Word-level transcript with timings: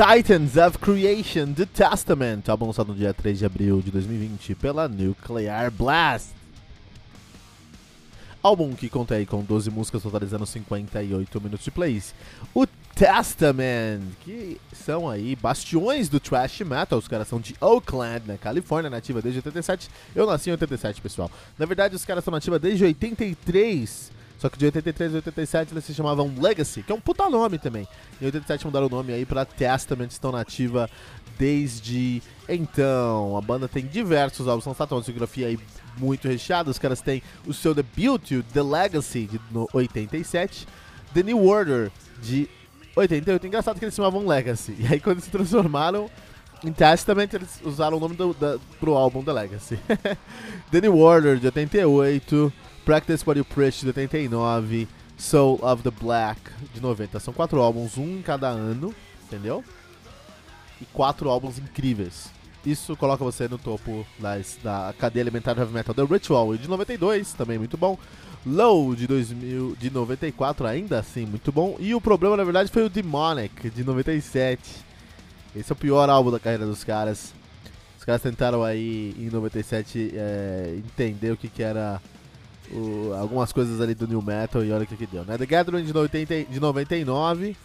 Titans 0.00 0.56
of 0.56 0.78
Creation, 0.78 1.52
The 1.52 1.66
Testament, 1.66 2.48
álbum 2.48 2.68
lançado 2.68 2.88
no 2.88 2.94
dia 2.94 3.12
3 3.12 3.38
de 3.38 3.44
abril 3.44 3.82
de 3.82 3.90
2020 3.90 4.54
pela 4.54 4.88
Nuclear 4.88 5.70
Blast. 5.70 6.30
Álbum 8.42 8.72
que 8.72 8.88
conta 8.88 9.16
aí 9.16 9.26
com 9.26 9.44
12 9.44 9.70
músicas 9.70 10.02
totalizando 10.02 10.46
58 10.46 11.40
minutos 11.42 11.62
de 11.62 11.70
plays. 11.70 12.14
O 12.54 12.66
Testament, 12.94 14.00
que 14.24 14.58
são 14.72 15.06
aí 15.06 15.36
bastiões 15.36 16.08
do 16.08 16.18
thrash 16.18 16.60
metal, 16.60 16.98
os 16.98 17.06
caras 17.06 17.28
são 17.28 17.38
de 17.38 17.54
Oakland, 17.60 18.26
na 18.26 18.38
Califórnia, 18.38 18.88
nativa 18.88 19.20
desde 19.20 19.40
87. 19.40 19.90
Eu 20.16 20.24
nasci 20.24 20.48
em 20.48 20.52
87, 20.52 21.02
pessoal. 21.02 21.30
Na 21.58 21.66
verdade, 21.66 21.94
os 21.94 22.06
caras 22.06 22.24
são 22.24 22.32
nativa 22.32 22.58
desde 22.58 22.84
83. 22.84 24.12
Só 24.40 24.48
que 24.48 24.58
de 24.58 24.64
83 24.64 25.12
a 25.12 25.16
87 25.16 25.74
eles 25.74 25.84
se 25.84 25.92
chamavam 25.92 26.32
Legacy, 26.40 26.82
que 26.82 26.90
é 26.90 26.94
um 26.94 27.00
puta 27.00 27.28
nome 27.28 27.58
também. 27.58 27.86
Em 28.20 28.24
87 28.24 28.64
mudaram 28.64 28.86
o 28.86 28.90
nome 28.90 29.12
aí 29.12 29.26
pra 29.26 29.44
Testament, 29.44 30.08
estão 30.08 30.32
nativa 30.32 30.88
desde 31.38 32.22
então. 32.48 33.36
A 33.36 33.40
banda 33.42 33.68
tem 33.68 33.84
diversos 33.84 34.48
álbuns 34.48 34.64
lançados, 34.64 34.92
uma 34.92 35.00
discografia 35.00 35.48
aí 35.48 35.58
muito 35.98 36.26
recheada. 36.26 36.70
Os 36.70 36.78
caras 36.78 37.02
têm 37.02 37.22
o 37.46 37.52
seu 37.52 37.74
debut, 37.74 38.42
The 38.54 38.62
Legacy, 38.62 39.26
de 39.26 39.40
no 39.50 39.68
87, 39.74 40.66
The 41.12 41.22
New 41.22 41.44
Order, 41.46 41.90
de 42.22 42.48
88. 42.96 43.46
Engraçado 43.46 43.78
que 43.78 43.84
eles 43.84 43.94
se 43.94 43.96
chamavam 43.96 44.26
Legacy. 44.26 44.74
E 44.78 44.86
aí 44.86 45.00
quando 45.00 45.20
se 45.20 45.28
transformaram 45.28 46.10
em 46.64 46.72
Testament, 46.72 47.28
eles 47.34 47.60
usaram 47.62 47.98
o 47.98 48.00
nome 48.00 48.16
do, 48.16 48.32
da, 48.32 48.58
pro 48.80 48.94
álbum 48.94 49.22
The 49.22 49.32
Legacy. 49.34 49.78
The 50.72 50.80
New 50.80 50.96
Order, 50.96 51.36
de 51.38 51.44
88. 51.44 52.50
Practice 52.90 53.22
What 53.24 53.38
You 53.38 53.44
Preach 53.44 53.82
de 53.82 53.92
89, 53.96 54.88
Soul 55.16 55.60
of 55.62 55.80
the 55.84 55.92
Black 55.92 56.40
de 56.74 56.80
90. 56.80 57.20
São 57.20 57.32
quatro 57.32 57.60
álbuns, 57.60 57.96
um 57.96 58.18
em 58.18 58.20
cada 58.20 58.48
ano, 58.48 58.92
entendeu? 59.22 59.62
E 60.80 60.84
quatro 60.86 61.30
álbuns 61.30 61.56
incríveis. 61.56 62.32
Isso 62.66 62.96
coloca 62.96 63.22
você 63.22 63.46
no 63.46 63.58
topo 63.58 64.04
das, 64.18 64.58
da 64.60 64.92
cadeia 64.98 65.22
alimentar 65.22 65.54
do 65.54 65.60
heavy 65.60 65.72
metal. 65.72 65.94
The 65.94 66.02
Ritual 66.02 66.56
de 66.56 66.68
92, 66.68 67.32
também 67.34 67.58
muito 67.58 67.76
bom. 67.76 67.96
Low 68.44 68.92
de 68.96 69.06
2000, 69.06 69.76
de 69.78 69.88
94, 69.88 70.66
ainda 70.66 70.98
assim 70.98 71.24
muito 71.26 71.52
bom. 71.52 71.76
E 71.78 71.94
o 71.94 72.00
problema 72.00 72.36
na 72.36 72.42
verdade 72.42 72.72
foi 72.72 72.82
o 72.82 72.90
Demonic 72.90 73.70
de 73.70 73.84
97. 73.84 74.60
Esse 75.54 75.70
é 75.70 75.74
o 75.74 75.76
pior 75.76 76.10
álbum 76.10 76.32
da 76.32 76.40
carreira 76.40 76.66
dos 76.66 76.82
caras. 76.82 77.32
Os 77.96 78.04
caras 78.04 78.20
tentaram 78.20 78.64
aí 78.64 79.14
em 79.16 79.30
97 79.30 80.10
é, 80.12 80.74
entender 80.76 81.30
o 81.30 81.36
que, 81.36 81.46
que 81.46 81.62
era 81.62 82.02
o, 82.72 83.12
algumas 83.14 83.52
coisas 83.52 83.80
ali 83.80 83.94
do 83.94 84.06
New 84.06 84.22
Metal 84.22 84.64
e 84.64 84.72
olha 84.72 84.84
o 84.84 84.86
que, 84.86 84.96
que 84.96 85.06
deu, 85.06 85.24
né? 85.24 85.36
The 85.36 85.46
Gathering 85.46 85.84
de, 85.84 85.96
80, 85.96 86.44
de 86.44 86.60
99, 86.60 87.56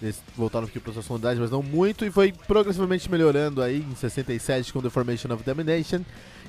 eles 0.00 0.22
voltaram 0.36 0.66
aqui 0.66 0.78
para 0.78 0.92
sua 0.92 1.02
sonoridade, 1.02 1.40
mas 1.40 1.50
não 1.50 1.62
muito, 1.62 2.04
e 2.04 2.10
foi 2.10 2.32
progressivamente 2.32 3.10
melhorando 3.10 3.62
aí 3.62 3.84
em 3.90 3.94
67 3.94 4.72
com 4.72 4.82
The 4.82 4.90
Formation 4.90 5.32
of 5.32 5.42
Domination. 5.42 6.02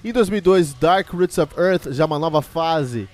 Em 0.04 0.12
2002, 0.12 0.74
Dark 0.74 1.10
Roots 1.12 1.38
of 1.38 1.54
Earth, 1.58 1.92
já 1.92 2.06
uma 2.06 2.20
nova 2.20 2.42
fase 2.42 3.08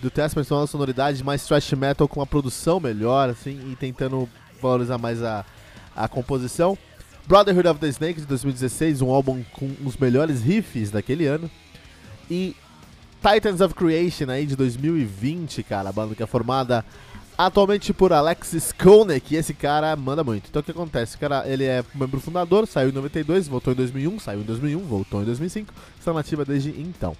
do 0.00 0.10
Testament, 0.10 0.46
uma 0.50 0.66
sonoridade 0.66 1.22
mais 1.22 1.46
thrash 1.46 1.72
metal 1.72 2.08
com 2.08 2.20
uma 2.20 2.26
produção 2.26 2.80
melhor, 2.80 3.28
assim, 3.28 3.70
e 3.70 3.76
tentando 3.76 4.28
valorizar 4.60 4.98
mais 4.98 5.22
a, 5.22 5.44
a 5.94 6.08
composição. 6.08 6.76
Brotherhood 7.26 7.68
of 7.68 7.80
the 7.80 7.88
Snake 7.88 8.20
de 8.20 8.26
2016, 8.26 9.02
um 9.02 9.10
álbum 9.10 9.42
com 9.52 9.70
os 9.84 9.96
melhores 9.96 10.42
riffs 10.42 10.90
daquele 10.90 11.26
ano. 11.26 11.50
E 12.30 12.56
Titans 13.22 13.60
of 13.60 13.74
Creation 13.74 14.30
aí 14.30 14.46
de 14.46 14.56
2020, 14.56 15.62
cara, 15.62 15.88
a 15.88 15.92
banda 15.92 16.14
que 16.14 16.22
é 16.22 16.26
formada 16.26 16.84
atualmente 17.36 17.92
por 17.92 18.12
Alexis 18.12 18.72
Konek, 18.72 19.34
e 19.34 19.36
esse 19.36 19.52
cara 19.52 19.94
manda 19.94 20.24
muito. 20.24 20.48
Então 20.48 20.60
o 20.60 20.62
que 20.62 20.70
acontece? 20.70 21.16
O 21.16 21.18
cara, 21.18 21.46
ele 21.46 21.64
é 21.64 21.84
membro 21.94 22.20
fundador, 22.20 22.66
saiu 22.66 22.88
em 22.88 22.92
92, 22.92 23.48
voltou 23.48 23.72
em 23.72 23.76
2001, 23.76 24.18
saiu 24.20 24.40
em 24.40 24.44
2001, 24.44 24.78
voltou 24.80 25.22
em 25.22 25.24
2005, 25.24 25.72
está 25.98 26.12
nativa 26.12 26.44
desde 26.44 26.70
então. 26.70 27.16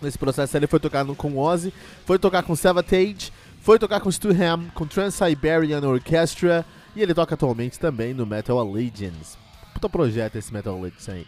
Nesse 0.00 0.18
processo 0.18 0.56
ele 0.56 0.66
foi 0.66 0.80
tocar 0.80 1.04
no, 1.04 1.14
com 1.14 1.36
Ozzy, 1.36 1.72
foi 2.04 2.18
tocar 2.18 2.42
com 2.42 2.54
Savatage, 2.54 3.32
foi 3.60 3.78
tocar 3.78 4.00
com 4.00 4.10
Stu 4.10 4.28
Ham, 4.30 4.68
com 4.74 4.86
Trans-Siberian 4.86 5.80
Orchestra, 5.80 6.64
e 6.94 7.02
ele 7.02 7.12
toca 7.12 7.34
atualmente 7.34 7.78
também 7.78 8.14
no 8.14 8.24
Metal 8.24 8.58
Allegiance. 8.58 9.36
Puta 9.74 9.88
projeto 9.88 10.36
esse 10.36 10.52
Metal 10.52 10.78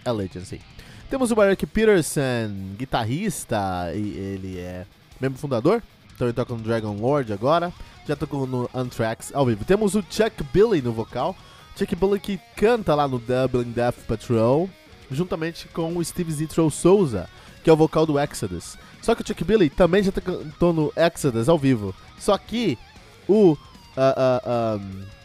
Allegiance 0.05 0.55
aí. 0.55 0.61
Temos 1.11 1.31
o 1.31 1.43
Eric 1.43 1.65
Peterson, 1.67 2.75
guitarrista, 2.77 3.93
e 3.95 4.11
ele 4.17 4.59
é 4.59 4.85
membro 5.19 5.39
fundador. 5.39 5.83
Então 6.15 6.27
ele 6.27 6.35
toca 6.35 6.53
no 6.53 6.61
Dragon 6.61 6.93
Lord 6.97 7.33
agora. 7.33 7.73
Já 8.07 8.15
tocou 8.15 8.47
no 8.47 8.69
Anthrax 8.75 9.33
ao 9.35 9.47
vivo. 9.47 9.65
Temos 9.65 9.95
o 9.95 10.05
Chuck 10.11 10.45
Billy 10.53 10.83
no 10.83 10.93
vocal. 10.93 11.35
Chuck 11.77 11.97
Billy 11.97 12.21
que 12.21 12.39
canta 12.55 12.95
lá 12.95 13.09
no 13.09 13.19
Dublin 13.19 13.71
Death 13.71 14.07
Patrol, 14.07 14.69
juntamente 15.11 15.67
com 15.69 15.97
o 15.97 16.05
Steve 16.05 16.31
Zitro 16.31 16.71
Souza, 16.71 17.27
que 17.65 17.71
é 17.71 17.73
o 17.73 17.77
vocal 17.77 18.05
do 18.05 18.19
Exodus. 18.19 18.77
Só 19.01 19.15
que 19.15 19.23
o 19.23 19.27
Chuck 19.27 19.43
Billy 19.45 19.71
também 19.71 20.03
já 20.03 20.13
cantou 20.13 20.75
no 20.75 20.93
Exodus 20.95 21.49
ao 21.49 21.59
vivo. 21.59 21.95
Só 22.19 22.37
que 22.37 22.77
o. 23.27 23.53
Uh, 23.53 23.57
uh, 23.97 24.79
um, 24.79 25.18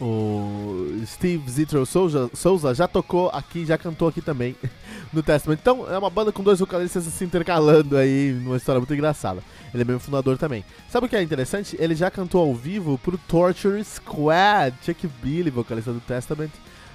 o 0.00 1.02
Steve 1.06 1.50
Zitro 1.50 1.84
Souza, 1.84 2.30
Souza 2.32 2.72
já 2.72 2.86
tocou 2.86 3.30
aqui, 3.30 3.66
já 3.66 3.76
cantou 3.76 4.08
aqui 4.08 4.20
também 4.20 4.54
no 5.12 5.22
Testament. 5.22 5.58
Então 5.60 5.90
é 5.92 5.98
uma 5.98 6.10
banda 6.10 6.30
com 6.30 6.42
dois 6.42 6.60
vocalistas 6.60 7.04
se 7.04 7.24
intercalando 7.24 7.96
aí, 7.96 8.32
numa 8.32 8.56
história 8.56 8.78
muito 8.78 8.94
engraçada. 8.94 9.42
Ele 9.74 9.82
é 9.82 9.84
mesmo 9.84 10.00
fundador 10.00 10.38
também. 10.38 10.64
Sabe 10.88 11.06
o 11.06 11.08
que 11.08 11.16
é 11.16 11.22
interessante? 11.22 11.76
Ele 11.80 11.94
já 11.94 12.10
cantou 12.10 12.46
ao 12.46 12.54
vivo 12.54 12.96
pro 12.98 13.18
Torture 13.18 13.82
Squad. 13.84 14.74
Chuck 14.84 15.06
Billy, 15.22 15.50
vocalista 15.50 15.92
do 15.92 16.00
Testament, 16.00 16.50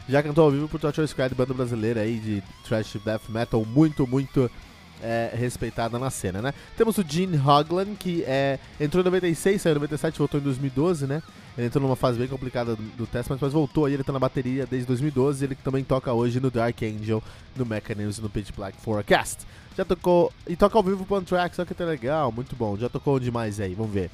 já 0.08 0.24
cantou 0.24 0.46
ao 0.46 0.52
vivo 0.52 0.68
pro 0.70 0.80
Torture 0.80 1.08
Squad, 1.08 1.35
banda 1.35 1.53
brasileira 1.53 2.02
aí 2.02 2.20
de 2.20 2.44
thrash 2.66 2.97
death 3.03 3.30
metal 3.30 3.66
muito, 3.66 4.08
muito 4.08 4.50
é, 5.02 5.31
respeitada 5.34 6.00
na 6.00 6.09
cena, 6.09 6.41
né? 6.41 6.53
Temos 6.78 6.97
o 6.97 7.06
Gene 7.06 7.38
Hoglan, 7.38 7.96
que 7.96 8.24
é, 8.25 8.59
entrou 8.80 9.02
em 9.02 9.06
96, 9.06 9.62
saiu 9.62 9.74
em 9.74 9.75
97, 9.75 10.18
voltou 10.18 10.40
em 10.40 10.44
2012, 10.44 11.06
né? 11.06 11.22
Ele 11.58 11.68
entrou 11.68 11.84
numa 11.84 11.96
fase 11.96 12.18
bem 12.18 12.28
complicada 12.28 12.75
do, 12.75 12.81
do 12.81 13.08
Testament, 13.08 13.40
mas 13.41 13.53
voltou 13.53 13.86
aí, 13.86 13.94
ele 13.94 14.03
tá 14.03 14.12
na 14.12 14.19
bateria 14.19 14.66
desde 14.66 14.88
2012, 14.88 15.46
ele 15.46 15.56
também 15.56 15.84
toca 15.84 16.12
hoje 16.12 16.40
no 16.40 16.50
Dark 16.50 16.81
Angel, 16.81 17.22
no 17.56 17.66
Mechanism 17.66 18.22
e 18.22 18.24
no 18.24 18.30
Pitch 18.30 18.50
Black 18.56 18.80
Forecast. 18.81 19.46
Já 19.78 19.86
tocou, 19.86 20.31
e 20.47 20.56
toca 20.56 20.78
ao 20.78 20.84
vivo 20.84 21.06
pro 21.06 21.16
Anthrax, 21.16 21.59
olha 21.59 21.66
que 21.66 21.74
tá 21.74 21.86
legal, 21.86 22.31
muito 22.31 22.56
bom. 22.56 22.78
Já 22.78 22.90
tocou 22.90 23.19
demais 23.19 23.59
aí, 23.59 23.75
vamos 23.75 23.94
ver. 23.94 24.09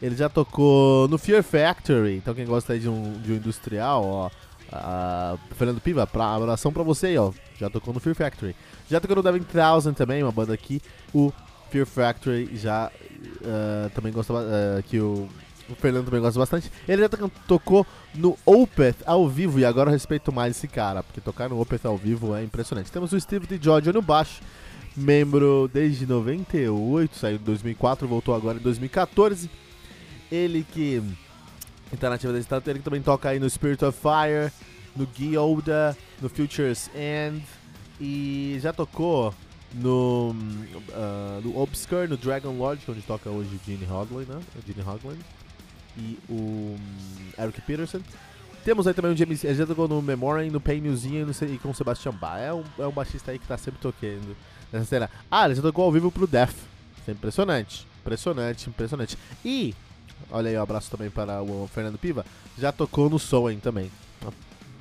Ele 0.00 0.16
já 0.16 0.28
tocou 0.28 1.06
no 1.06 1.18
Fear 1.18 1.42
Factory, 1.44 2.16
então 2.16 2.34
quem 2.34 2.44
gosta 2.44 2.72
aí 2.72 2.80
de 2.80 2.88
um, 2.88 3.12
de 3.20 3.32
um 3.32 3.36
industrial, 3.36 4.04
ó, 4.04 4.30
Uh, 4.72 5.38
Fernando 5.54 5.82
Piva, 5.82 6.06
pra, 6.06 6.34
abração 6.34 6.72
pra 6.72 6.82
você 6.82 7.08
aí, 7.08 7.18
ó. 7.18 7.30
Já 7.58 7.68
tocou 7.68 7.92
no 7.92 8.00
Fear 8.00 8.16
Factory. 8.16 8.56
Já 8.88 8.98
tocou 9.00 9.16
no 9.16 9.22
Devin 9.22 9.42
Thousand 9.42 9.92
também, 9.92 10.22
uma 10.22 10.32
banda 10.32 10.54
aqui. 10.54 10.80
O 11.14 11.30
Fear 11.70 11.86
Factory 11.86 12.56
já 12.56 12.90
uh, 12.90 13.90
também 13.90 14.12
gosta 14.12 14.32
uh, 14.32 14.82
que 14.84 14.98
o, 14.98 15.28
o, 15.72 15.76
Fernando 15.76 16.06
também 16.06 16.20
gosta 16.20 16.38
bastante. 16.38 16.70
Ele 16.86 17.02
já 17.02 17.08
tocou 17.46 17.86
no 18.14 18.36
Opeth 18.44 18.96
ao 19.06 19.28
vivo 19.28 19.58
e 19.58 19.64
agora 19.64 19.88
eu 19.90 19.92
respeito 19.92 20.32
mais 20.32 20.56
esse 20.56 20.68
cara, 20.68 21.02
porque 21.02 21.20
tocar 21.20 21.48
no 21.48 21.60
Opeth 21.60 21.84
ao 21.84 21.96
vivo 21.96 22.34
é 22.34 22.42
impressionante. 22.42 22.90
Temos 22.90 23.12
o 23.12 23.20
Steve 23.20 23.46
de 23.46 23.62
Georgia 23.62 23.92
no 23.92 24.02
baixo, 24.02 24.42
membro 24.96 25.70
desde 25.72 26.06
98, 26.06 27.16
saiu 27.16 27.36
em 27.36 27.40
2004, 27.40 28.06
voltou 28.06 28.34
agora 28.34 28.58
em 28.58 28.62
2014. 28.62 29.50
Ele 30.30 30.64
que 30.72 31.02
Alternativa 31.92 32.32
da 32.32 32.38
Estátua, 32.38 32.70
ele 32.70 32.80
também 32.80 33.02
toca 33.02 33.28
aí 33.28 33.38
no 33.38 33.48
Spirit 33.48 33.84
of 33.84 33.98
Fire, 33.98 34.50
no 34.96 35.06
Gilda, 35.14 35.96
no 36.20 36.28
Future's 36.28 36.90
End 36.94 37.44
e 38.00 38.58
já 38.60 38.72
tocou 38.72 39.34
no, 39.74 40.30
uh, 40.30 41.40
no 41.42 41.58
Obscure, 41.60 42.08
no 42.08 42.16
Dragon 42.16 42.52
Lord, 42.52 42.82
onde 42.88 43.02
toca 43.02 43.30
hoje 43.30 43.60
Gene 43.64 43.86
Hoglan, 43.86 44.24
né? 44.24 44.40
Gene 44.66 44.82
Hoglan 44.82 45.16
e 45.96 46.18
o 46.28 46.34
um, 46.34 46.78
Eric 47.38 47.60
Peterson. 47.62 48.00
Temos 48.64 48.86
aí 48.86 48.94
também 48.94 49.12
o 49.12 49.16
James, 49.16 49.42
ele 49.42 49.54
já 49.54 49.66
tocou 49.66 49.88
no 49.88 50.00
Memoriam, 50.00 50.50
no 50.50 50.60
Pain 50.60 50.80
Museum 50.80 51.28
e 51.52 51.58
com 51.58 51.70
o 51.70 51.74
Sebastian 51.74 52.12
Bach. 52.12 52.38
É 52.38 52.52
um, 52.52 52.62
é 52.78 52.86
um 52.86 52.92
baixista 52.92 53.32
aí 53.32 53.38
que 53.38 53.46
tá 53.46 53.58
sempre 53.58 53.80
tocando 53.80 54.36
nessa 54.72 54.84
cena. 54.84 55.10
Ah, 55.30 55.46
ele 55.46 55.56
já 55.56 55.62
tocou 55.62 55.84
ao 55.84 55.92
vivo 55.92 56.12
pro 56.12 56.26
Death. 56.26 56.54
Isso 57.00 57.10
é 57.10 57.12
impressionante. 57.12 57.86
Impressionante, 58.00 58.68
impressionante. 58.68 59.18
E 59.44 59.74
Olha 60.34 60.48
aí, 60.48 60.56
um 60.56 60.62
abraço 60.62 60.90
também 60.90 61.10
para 61.10 61.42
o 61.42 61.68
Fernando 61.68 61.98
Piva. 61.98 62.24
Já 62.58 62.72
tocou 62.72 63.10
no 63.10 63.18
Soen 63.18 63.58
também. 63.58 63.90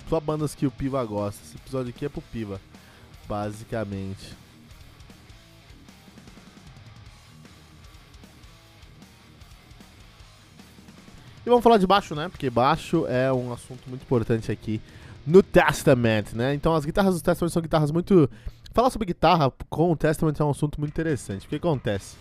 só 0.09 0.17
bandas 0.19 0.55
que 0.55 0.65
o 0.65 0.71
Piva 0.71 1.03
gosta. 1.03 1.41
Esse 1.43 1.57
episódio 1.57 1.89
aqui 1.89 2.05
é 2.05 2.09
pro 2.09 2.21
Piva, 2.21 2.59
basicamente. 3.27 4.33
Vamos 11.51 11.63
falar 11.63 11.77
de 11.77 11.87
baixo, 11.87 12.15
né? 12.15 12.29
Porque 12.29 12.49
baixo 12.49 13.05
é 13.07 13.31
um 13.31 13.53
assunto 13.53 13.81
muito 13.87 14.01
importante 14.01 14.51
aqui 14.51 14.81
no 15.25 15.43
Testament, 15.43 16.33
né? 16.33 16.53
Então 16.53 16.73
as 16.73 16.85
guitarras 16.85 17.15
do 17.15 17.21
Testament 17.21 17.51
são 17.51 17.61
guitarras 17.61 17.91
muito. 17.91 18.29
Falar 18.73 18.89
sobre 18.89 19.05
guitarra 19.05 19.51
com 19.69 19.91
o 19.91 19.95
Testament 19.95 20.35
é 20.39 20.43
um 20.43 20.49
assunto 20.49 20.79
muito 20.79 20.91
interessante. 20.91 21.45
O 21.45 21.49
que 21.49 21.57
acontece? 21.57 22.15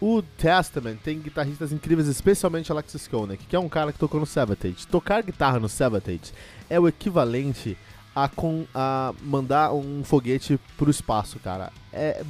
O 0.00 0.22
Testament 0.22 0.98
tem 1.02 1.18
guitarristas 1.18 1.72
incríveis, 1.72 2.08
especialmente 2.08 2.72
Alexis 2.72 3.06
Koenig, 3.08 3.44
que 3.44 3.56
é 3.56 3.58
um 3.58 3.68
cara 3.68 3.92
que 3.92 3.98
tocou 3.98 4.20
no 4.20 4.26
Savatage. 4.26 4.86
Tocar 4.86 5.22
guitarra 5.22 5.58
no 5.58 5.68
Savatage 5.68 6.32
é 6.70 6.78
o 6.78 6.88
equivalente 6.88 7.76
a, 8.14 8.28
com, 8.28 8.64
a 8.74 9.12
mandar 9.20 9.74
um 9.74 10.02
foguete 10.02 10.58
pro 10.76 10.90
espaço, 10.90 11.38
cara. 11.38 11.70
É 11.92 12.22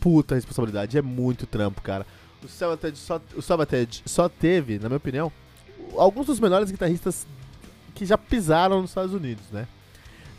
puta 0.00 0.34
responsabilidade, 0.34 0.96
é 0.96 1.02
muito 1.02 1.46
trampo, 1.46 1.82
cara. 1.82 2.06
O 2.42 2.48
Savatage 2.48 2.96
só, 2.96 3.20
o 3.34 3.42
Savatage 3.42 4.02
só 4.06 4.28
teve, 4.28 4.78
na 4.78 4.88
minha 4.88 4.96
opinião, 4.96 5.32
alguns 5.98 6.26
dos 6.26 6.40
melhores 6.40 6.70
guitarristas 6.70 7.26
que 7.94 8.04
já 8.04 8.18
pisaram 8.18 8.80
nos 8.80 8.90
Estados 8.90 9.14
Unidos, 9.14 9.44
né? 9.50 9.66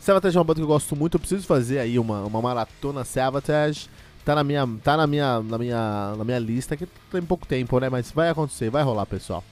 Savatage 0.00 0.36
é 0.36 0.40
uma 0.40 0.44
banda 0.44 0.60
que 0.60 0.64
eu 0.64 0.68
gosto 0.68 0.94
muito, 0.94 1.16
eu 1.16 1.20
preciso 1.20 1.46
fazer 1.46 1.80
aí 1.80 1.98
uma, 1.98 2.22
uma 2.24 2.40
maratona 2.40 3.04
Savatage. 3.04 3.88
Tá 4.24 4.34
na 4.34 4.44
minha, 4.44 4.68
tá 4.84 4.96
na 4.96 5.06
minha, 5.06 5.40
na 5.40 5.58
minha, 5.58 6.14
na 6.16 6.24
minha 6.24 6.38
lista 6.38 6.76
que 6.76 6.86
tem 7.10 7.22
pouco 7.22 7.46
tempo, 7.46 7.78
né? 7.80 7.88
Mas 7.88 8.12
vai 8.12 8.28
acontecer, 8.28 8.70
vai 8.70 8.82
rolar, 8.82 9.06
pessoal. 9.06 9.42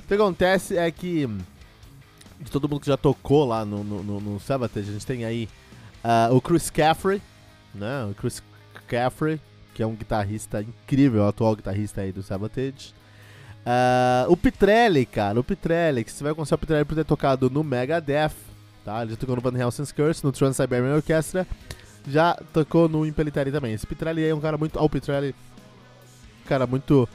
O 0.00 0.06
que 0.06 0.14
acontece 0.14 0.76
é 0.76 0.90
que 0.90 1.28
de 2.40 2.50
todo 2.50 2.68
mundo 2.68 2.80
que 2.80 2.86
já 2.86 2.96
tocou 2.96 3.44
lá 3.44 3.64
no, 3.64 3.82
no, 3.82 4.02
no, 4.02 4.20
no 4.20 4.40
Savatage, 4.40 4.90
a 4.90 4.92
gente 4.92 5.06
tem 5.06 5.24
aí 5.24 5.48
uh, 6.04 6.34
o 6.34 6.40
Chris 6.40 6.70
Caffrey, 6.70 7.20
né? 7.74 8.04
O 8.10 8.14
Chris 8.14 8.42
Caffrey, 8.86 9.40
que 9.74 9.82
é 9.82 9.86
um 9.86 9.94
guitarrista 9.94 10.62
incrível, 10.62 11.26
atual 11.26 11.56
guitarrista 11.56 12.00
aí 12.02 12.12
do 12.12 12.22
Savatage. 12.22 12.94
Uh, 13.64 14.30
o 14.30 14.36
Pitrelli, 14.36 15.06
cara, 15.06 15.40
o 15.40 15.44
Pitrelli, 15.44 16.04
que 16.04 16.12
você 16.12 16.22
vai 16.22 16.34
conhecer 16.34 16.54
o 16.54 16.58
Pitrelli 16.58 16.84
por 16.84 16.94
ter 16.94 17.04
tocado 17.04 17.48
no 17.48 17.64
Megadeth, 17.64 18.34
tá? 18.84 19.00
Ele 19.00 19.12
já 19.12 19.16
tocou 19.16 19.36
no 19.36 19.42
Van 19.42 19.58
Helsing's 19.58 19.90
Curse, 19.90 20.22
no 20.22 20.30
Trans-Siberian 20.30 20.94
Orchestra, 20.94 21.46
já 22.06 22.34
tocou 22.52 22.88
no 22.88 23.06
Impeliteri 23.06 23.50
também. 23.50 23.72
Esse 23.72 23.86
Pitrelli 23.86 24.22
é 24.22 24.34
um 24.34 24.40
cara 24.40 24.58
muito... 24.58 24.78
Ó, 24.78 24.84
o 24.84 24.90
Pitrelli, 24.90 25.34
um 26.44 26.48
cara 26.48 26.66
muito 26.66 27.08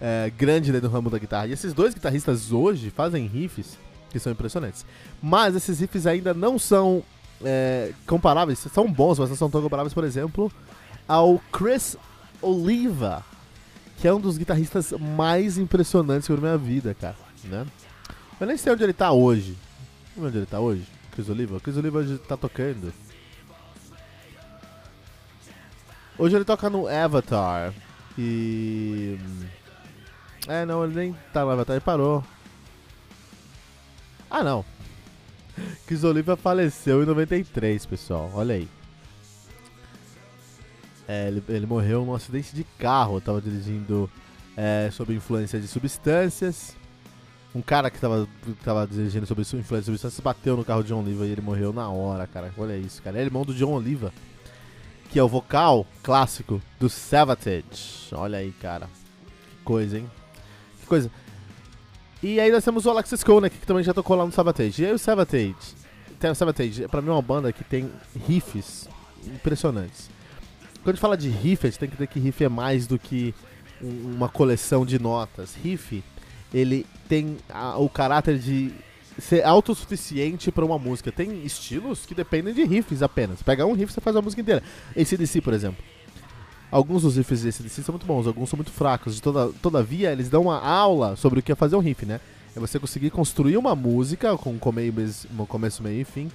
é, 0.00 0.30
grande 0.38 0.70
dentro 0.70 0.88
do 0.88 0.92
ramo 0.92 1.10
da 1.10 1.18
guitarra. 1.18 1.48
E 1.48 1.52
esses 1.52 1.74
dois 1.74 1.92
guitarristas 1.92 2.52
hoje 2.52 2.90
fazem 2.90 3.26
riffs 3.26 3.76
que 4.10 4.20
são 4.20 4.30
impressionantes. 4.30 4.86
Mas 5.20 5.56
esses 5.56 5.80
riffs 5.80 6.06
ainda 6.06 6.32
não 6.32 6.56
são 6.56 7.02
é, 7.44 7.90
comparáveis, 8.06 8.60
são 8.60 8.90
bons, 8.90 9.18
mas 9.18 9.28
não 9.28 9.36
são 9.36 9.50
tão 9.50 9.60
comparáveis, 9.60 9.92
por 9.92 10.04
exemplo, 10.04 10.52
ao 11.08 11.40
Chris 11.52 11.96
Oliva, 12.40 13.24
que 13.98 14.06
é 14.06 14.12
um 14.12 14.20
dos 14.20 14.36
guitarristas 14.36 14.92
mais 14.92 15.58
impressionantes 15.58 16.26
que 16.26 16.32
eu 16.32 16.36
vi 16.36 16.42
na 16.42 16.48
minha 16.48 16.58
vida, 16.58 16.94
cara, 16.94 17.16
né? 17.44 17.66
Eu 18.40 18.46
nem 18.46 18.56
sei 18.56 18.72
onde 18.72 18.84
ele 18.84 18.92
tá 18.92 19.10
hoje. 19.12 19.56
Onde 20.16 20.36
ele 20.38 20.46
tá 20.46 20.60
hoje? 20.60 20.86
Chris 21.12 21.28
Oliva? 21.28 21.58
Chris 21.60 21.76
Oliva 21.76 21.98
hoje 21.98 22.18
tá 22.18 22.36
tocando. 22.36 22.92
Hoje 26.18 26.36
ele 26.36 26.44
toca 26.44 26.68
no 26.68 26.86
Avatar. 26.86 27.72
E. 28.18 29.18
É, 30.46 30.64
não, 30.64 30.84
ele 30.84 30.94
nem 30.94 31.16
tá 31.32 31.44
no 31.44 31.50
Avatar, 31.50 31.76
ele 31.76 31.84
parou. 31.84 32.22
Ah, 34.30 34.44
não. 34.44 34.64
Chris 35.86 36.04
Oliva 36.04 36.36
faleceu 36.36 37.02
em 37.02 37.06
93, 37.06 37.86
pessoal. 37.86 38.30
Olha 38.34 38.54
aí. 38.56 38.68
É, 41.08 41.28
ele, 41.28 41.42
ele, 41.48 41.66
morreu 41.66 42.04
num 42.04 42.14
acidente 42.14 42.54
de 42.54 42.64
carro, 42.78 43.18
estava 43.18 43.40
dirigindo 43.40 44.10
é, 44.56 44.88
sob 44.92 45.14
influência 45.14 45.60
de 45.60 45.68
substâncias. 45.68 46.74
Um 47.54 47.62
cara 47.62 47.90
que 47.90 47.96
estava 47.96 48.28
tava 48.64 48.86
dirigindo 48.86 49.24
sob 49.24 49.40
influência 49.40 49.78
de 49.78 49.84
substâncias 49.84 50.20
bateu 50.20 50.56
no 50.56 50.64
carro 50.64 50.82
de 50.82 50.88
John 50.88 51.00
Oliva 51.00 51.26
e 51.26 51.30
ele 51.30 51.40
morreu 51.40 51.72
na 51.72 51.88
hora, 51.88 52.26
cara. 52.26 52.52
Olha 52.58 52.76
isso, 52.76 53.00
cara. 53.02 53.16
Ele 53.16 53.22
é 53.22 53.26
irmão 53.26 53.44
do 53.44 53.54
John 53.54 53.72
Oliva, 53.72 54.12
que 55.10 55.18
é 55.18 55.22
o 55.22 55.28
vocal 55.28 55.86
clássico 56.02 56.60
do 56.78 56.88
Savatage. 56.88 58.08
Olha 58.12 58.38
aí, 58.38 58.52
cara. 58.60 58.88
Que 59.48 59.64
coisa, 59.64 59.98
hein? 59.98 60.10
Que 60.80 60.86
coisa. 60.86 61.10
E 62.22 62.40
aí 62.40 62.50
nós 62.50 62.64
temos 62.64 62.84
o 62.84 62.90
Alexis 62.90 63.22
Koenig, 63.22 63.56
que 63.56 63.66
também 63.66 63.84
já 63.84 63.94
tocou 63.94 64.16
lá 64.16 64.26
no 64.26 64.32
Savatage. 64.32 64.82
E 64.82 64.86
aí 64.86 64.92
o 64.92 64.98
Savatage, 64.98 65.54
tem 66.18 66.30
o 66.30 66.34
Savatage, 66.34 66.88
pra 66.88 67.00
mim 67.00 67.08
é 67.08 67.12
uma 67.12 67.22
banda 67.22 67.52
que 67.52 67.62
tem 67.62 67.90
riffs 68.26 68.88
impressionantes. 69.24 70.10
Quando 70.86 70.90
a 70.90 70.96
gente 70.98 71.02
fala 71.02 71.16
de 71.16 71.28
riff, 71.28 71.66
a 71.66 71.68
gente 71.68 71.80
tem 71.80 71.88
que 71.88 71.94
entender 71.96 72.06
que 72.06 72.20
riff 72.20 72.44
é 72.44 72.48
mais 72.48 72.86
do 72.86 72.96
que 72.96 73.34
uma 73.82 74.28
coleção 74.28 74.86
de 74.86 75.00
notas. 75.00 75.56
Riff, 75.60 76.00
ele 76.54 76.86
tem 77.08 77.38
a, 77.48 77.76
o 77.76 77.88
caráter 77.88 78.38
de 78.38 78.70
ser 79.18 79.44
autossuficiente 79.44 80.52
para 80.52 80.64
uma 80.64 80.78
música. 80.78 81.10
Tem 81.10 81.44
estilos 81.44 82.06
que 82.06 82.14
dependem 82.14 82.54
de 82.54 82.62
riffs 82.62 83.02
apenas. 83.02 83.42
Pega 83.42 83.66
um 83.66 83.72
riff 83.72 83.92
você 83.92 84.00
faz 84.00 84.14
a 84.14 84.22
música 84.22 84.40
inteira. 84.40 84.62
ACDC, 84.96 85.40
por 85.40 85.54
exemplo. 85.54 85.84
Alguns 86.70 87.02
dos 87.02 87.16
riffs 87.16 87.40
de 87.40 87.48
ACDC 87.48 87.82
são 87.82 87.92
muito 87.92 88.06
bons, 88.06 88.28
alguns 88.28 88.48
são 88.48 88.56
muito 88.56 88.70
fracos. 88.70 89.18
Toda, 89.18 89.52
todavia, 89.60 90.12
eles 90.12 90.28
dão 90.28 90.42
uma 90.42 90.60
aula 90.60 91.16
sobre 91.16 91.40
o 91.40 91.42
que 91.42 91.50
é 91.50 91.56
fazer 91.56 91.74
um 91.74 91.80
riff, 91.80 92.06
né? 92.06 92.20
É 92.54 92.60
você 92.60 92.78
conseguir 92.78 93.10
construir 93.10 93.56
uma 93.56 93.74
música 93.74 94.36
com 94.38 94.50
um 94.50 94.58
começo, 94.58 95.82
meio 95.82 96.00
e 96.02 96.04
fim, 96.04 96.30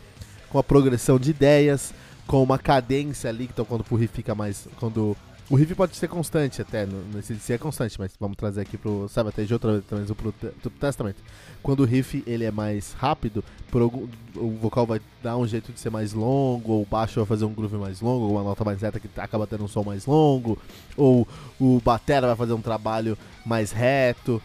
com 0.49 0.59
a 0.59 0.63
progressão 0.63 1.17
de 1.17 1.29
ideias, 1.29 1.93
com 2.27 2.41
uma 2.41 2.57
cadência 2.57 3.29
ali, 3.29 3.45
então 3.45 3.65
quando 3.65 3.85
o 3.89 3.95
riff 3.95 4.13
fica 4.13 4.35
mais. 4.35 4.67
Quando. 4.79 5.15
O 5.49 5.55
riff 5.55 5.75
pode 5.75 5.97
ser 5.97 6.07
constante 6.07 6.61
até, 6.61 6.87
nesse 7.13 7.35
si 7.35 7.51
é 7.51 7.57
constante, 7.57 7.99
mas 7.99 8.13
vamos 8.17 8.37
trazer 8.37 8.61
aqui 8.61 8.77
pro 8.77 9.09
Sabotage 9.09 9.53
outra 9.53 9.73
vez 9.73 9.85
também 9.85 10.05
pro, 10.05 10.31
pro 10.31 10.69
Testamento. 10.69 11.21
Quando 11.61 11.81
o 11.81 11.85
riff 11.85 12.23
ele 12.25 12.45
é 12.45 12.51
mais 12.51 12.93
rápido, 12.93 13.43
por 13.69 13.81
algum, 13.81 14.07
o 14.37 14.51
vocal 14.51 14.85
vai 14.85 15.01
dar 15.21 15.35
um 15.35 15.45
jeito 15.45 15.73
de 15.73 15.79
ser 15.81 15.89
mais 15.89 16.13
longo, 16.13 16.71
ou 16.71 16.83
o 16.83 16.85
baixo 16.85 17.19
vai 17.19 17.25
fazer 17.25 17.43
um 17.43 17.53
groove 17.53 17.75
mais 17.75 17.99
longo, 17.99 18.27
ou 18.27 18.31
uma 18.31 18.43
nota 18.43 18.63
mais 18.63 18.81
reta 18.81 18.97
que 18.97 19.09
acaba 19.17 19.45
tendo 19.45 19.65
um 19.65 19.67
som 19.67 19.83
mais 19.83 20.05
longo, 20.05 20.57
ou 20.95 21.27
o 21.59 21.81
batera 21.83 22.27
vai 22.27 22.35
fazer 22.37 22.53
um 22.53 22.61
trabalho 22.61 23.17
mais 23.45 23.73
reto. 23.73 24.41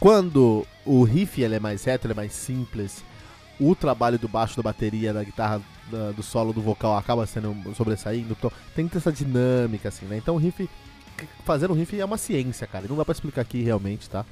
Quando 0.00 0.66
o 0.86 1.02
riff 1.02 1.42
ele 1.42 1.56
é 1.56 1.60
mais 1.60 1.84
reto, 1.84 2.06
ele 2.06 2.12
é 2.12 2.16
mais 2.16 2.32
simples, 2.32 3.04
o 3.60 3.74
trabalho 3.74 4.18
do 4.18 4.28
baixo, 4.28 4.56
da 4.56 4.62
bateria, 4.62 5.12
da 5.12 5.24
guitarra, 5.24 5.60
da, 5.90 6.12
do 6.12 6.22
solo, 6.22 6.52
do 6.52 6.60
vocal 6.60 6.96
acaba 6.96 7.26
sendo 7.26 7.56
sobressaindo. 7.74 8.36
Então, 8.38 8.52
tem 8.74 8.86
que 8.86 8.92
ter 8.92 8.98
essa 8.98 9.12
dinâmica, 9.12 9.88
assim, 9.88 10.06
né? 10.06 10.16
Então, 10.16 10.36
o 10.36 10.38
riff, 10.38 10.68
fazer 11.44 11.70
um 11.70 11.74
riff 11.74 11.98
é 11.98 12.04
uma 12.04 12.18
ciência, 12.18 12.66
cara. 12.66 12.86
Não 12.88 12.96
dá 12.96 13.04
pra 13.04 13.12
explicar 13.12 13.42
aqui 13.42 13.62
realmente, 13.62 14.08
tá? 14.08 14.24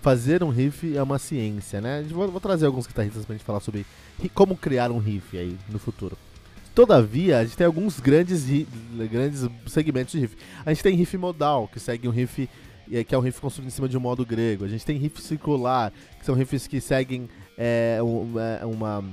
Fazer 0.00 0.42
um 0.42 0.48
riff 0.48 0.96
é 0.96 1.02
uma 1.02 1.18
ciência, 1.18 1.80
né? 1.80 2.02
Vou, 2.08 2.28
vou 2.28 2.40
trazer 2.40 2.66
alguns 2.66 2.86
guitarristas 2.86 3.24
pra 3.24 3.34
gente 3.34 3.44
falar 3.44 3.60
sobre 3.60 3.86
como 4.34 4.56
criar 4.56 4.90
um 4.90 4.98
riff 4.98 5.36
aí 5.36 5.56
no 5.68 5.78
futuro. 5.78 6.16
Todavia, 6.74 7.38
a 7.38 7.44
gente 7.44 7.56
tem 7.56 7.66
alguns 7.66 8.00
grandes, 8.00 8.44
grandes 9.10 9.46
segmentos 9.66 10.12
de 10.12 10.20
riff. 10.20 10.36
A 10.64 10.72
gente 10.72 10.82
tem 10.82 10.96
riff 10.96 11.16
modal, 11.18 11.68
que 11.68 11.78
segue 11.78 12.08
um 12.08 12.10
riff 12.10 12.48
que 13.08 13.14
é 13.14 13.18
um 13.18 13.20
riff 13.20 13.40
construído 13.40 13.68
em 13.68 13.70
cima 13.70 13.88
de 13.88 13.96
um 13.96 14.00
modo 14.00 14.24
grego. 14.24 14.64
A 14.64 14.68
gente 14.68 14.84
tem 14.84 14.98
riff 14.98 15.22
circular, 15.22 15.92
que 16.18 16.26
são 16.26 16.34
riffs 16.34 16.66
que 16.66 16.80
seguem 16.80 17.28
é, 17.56 17.98
é, 18.60 18.66
uma, 18.66 19.04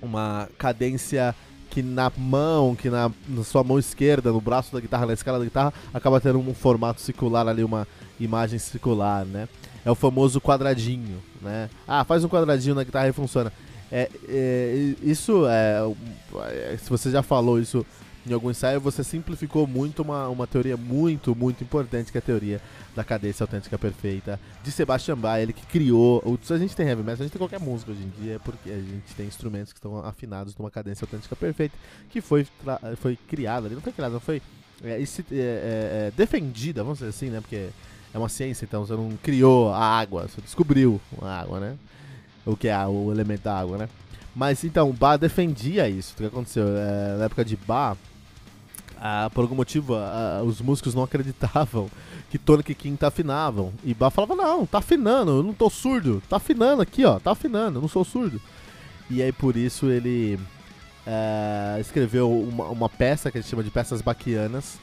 uma 0.00 0.48
cadência 0.58 1.34
que 1.70 1.82
na 1.82 2.10
mão, 2.16 2.74
que 2.74 2.88
na, 2.88 3.10
na, 3.28 3.44
sua 3.44 3.62
mão 3.62 3.78
esquerda, 3.78 4.32
no 4.32 4.40
braço 4.40 4.72
da 4.72 4.80
guitarra, 4.80 5.06
na 5.06 5.12
escala 5.12 5.38
da 5.38 5.44
guitarra, 5.44 5.72
acaba 5.92 6.20
tendo 6.20 6.38
um 6.38 6.54
formato 6.54 7.00
circular 7.00 7.46
ali, 7.46 7.62
uma 7.62 7.86
imagem 8.18 8.58
circular, 8.58 9.24
né? 9.24 9.48
É 9.84 9.90
o 9.90 9.94
famoso 9.94 10.40
quadradinho, 10.40 11.22
né? 11.40 11.68
Ah, 11.86 12.04
faz 12.04 12.24
um 12.24 12.28
quadradinho 12.28 12.74
na 12.74 12.84
guitarra 12.84 13.08
e 13.08 13.12
funciona. 13.12 13.52
É, 13.90 14.10
é, 14.28 14.94
isso 15.02 15.46
é, 15.46 15.80
é, 16.50 16.76
se 16.76 16.90
você 16.90 17.10
já 17.10 17.22
falou 17.22 17.58
isso 17.58 17.86
em 18.26 18.32
algum 18.32 18.50
ensaio, 18.50 18.80
você 18.80 19.02
simplificou 19.02 19.66
muito 19.66 20.02
uma, 20.02 20.28
uma 20.28 20.46
teoria 20.46 20.76
muito, 20.76 21.34
muito 21.34 21.62
importante, 21.62 22.12
que 22.12 22.18
é 22.18 22.20
a 22.20 22.22
teoria 22.22 22.60
da 22.94 23.04
cadência 23.04 23.44
autêntica 23.44 23.78
perfeita 23.78 24.38
de 24.62 24.70
Sebastian 24.70 25.16
Bach, 25.16 25.40
ele 25.40 25.52
que 25.52 25.64
criou. 25.66 26.22
A 26.50 26.58
gente 26.58 26.76
tem 26.76 26.86
heavy 26.86 27.02
metal, 27.02 27.20
a 27.20 27.24
gente 27.24 27.32
tem 27.32 27.38
qualquer 27.38 27.60
música 27.60 27.92
hoje 27.92 28.02
em 28.02 28.22
dia, 28.22 28.34
é 28.34 28.38
porque 28.38 28.70
a 28.70 28.76
gente 28.76 29.14
tem 29.16 29.26
instrumentos 29.26 29.72
que 29.72 29.78
estão 29.78 29.98
afinados 30.04 30.56
numa 30.56 30.70
cadência 30.70 31.04
autêntica 31.04 31.34
perfeita, 31.34 31.76
que 32.10 32.20
foi, 32.20 32.46
foi 32.96 33.16
criada 33.28 33.66
ali, 33.66 33.74
não 33.74 33.82
foi 33.82 33.92
criada, 33.92 34.14
não 34.14 34.20
foi 34.20 34.42
é, 34.82 34.90
é, 34.90 35.02
é, 35.02 35.06
é, 35.32 36.12
defendida, 36.16 36.82
vamos 36.82 36.98
dizer 36.98 37.10
assim, 37.10 37.30
né? 37.30 37.40
Porque 37.40 37.68
é 38.12 38.18
uma 38.18 38.28
ciência, 38.28 38.64
então 38.64 38.84
você 38.84 38.94
não 38.94 39.10
criou 39.22 39.72
a 39.72 39.78
água, 39.78 40.28
você 40.28 40.40
descobriu 40.40 41.00
a 41.20 41.40
água, 41.40 41.60
né? 41.60 41.76
O 42.46 42.56
que 42.56 42.68
é 42.68 42.86
o 42.86 43.10
elemento 43.10 43.42
da 43.42 43.58
água, 43.58 43.78
né? 43.78 43.88
Mas 44.34 44.62
então, 44.62 44.92
Bach 44.92 45.18
defendia 45.18 45.88
isso. 45.88 46.14
O 46.14 46.16
que 46.16 46.26
aconteceu? 46.26 46.64
É, 46.68 47.16
na 47.18 47.24
época 47.24 47.44
de 47.44 47.56
Bach, 47.56 47.98
ah, 49.00 49.30
por 49.32 49.42
algum 49.42 49.54
motivo, 49.54 49.94
ah, 49.94 50.42
os 50.44 50.60
músicos 50.60 50.94
não 50.94 51.02
acreditavam 51.02 51.88
que 52.30 52.38
tônica 52.38 52.72
e 52.72 52.74
quinta 52.74 53.06
afinavam. 53.06 53.72
E 53.84 53.94
Bach 53.94 54.12
falava, 54.12 54.34
não, 54.34 54.66
tá 54.66 54.78
afinando, 54.78 55.30
eu 55.32 55.42
não 55.42 55.54
tô 55.54 55.70
surdo. 55.70 56.22
Tá 56.28 56.36
afinando 56.36 56.82
aqui, 56.82 57.04
ó, 57.04 57.18
tá 57.18 57.30
afinando, 57.32 57.78
eu 57.78 57.82
não 57.82 57.88
sou 57.88 58.04
surdo. 58.04 58.40
E 59.10 59.22
aí 59.22 59.32
por 59.32 59.56
isso 59.56 59.86
ele 59.86 60.38
é, 61.06 61.78
escreveu 61.80 62.30
uma, 62.30 62.66
uma, 62.66 62.88
peça 62.88 63.30
que 63.30 63.38
ele 63.38 63.46
chama 63.46 63.62
de 63.62 63.70
peças 63.70 64.02
baquianas. 64.02 64.78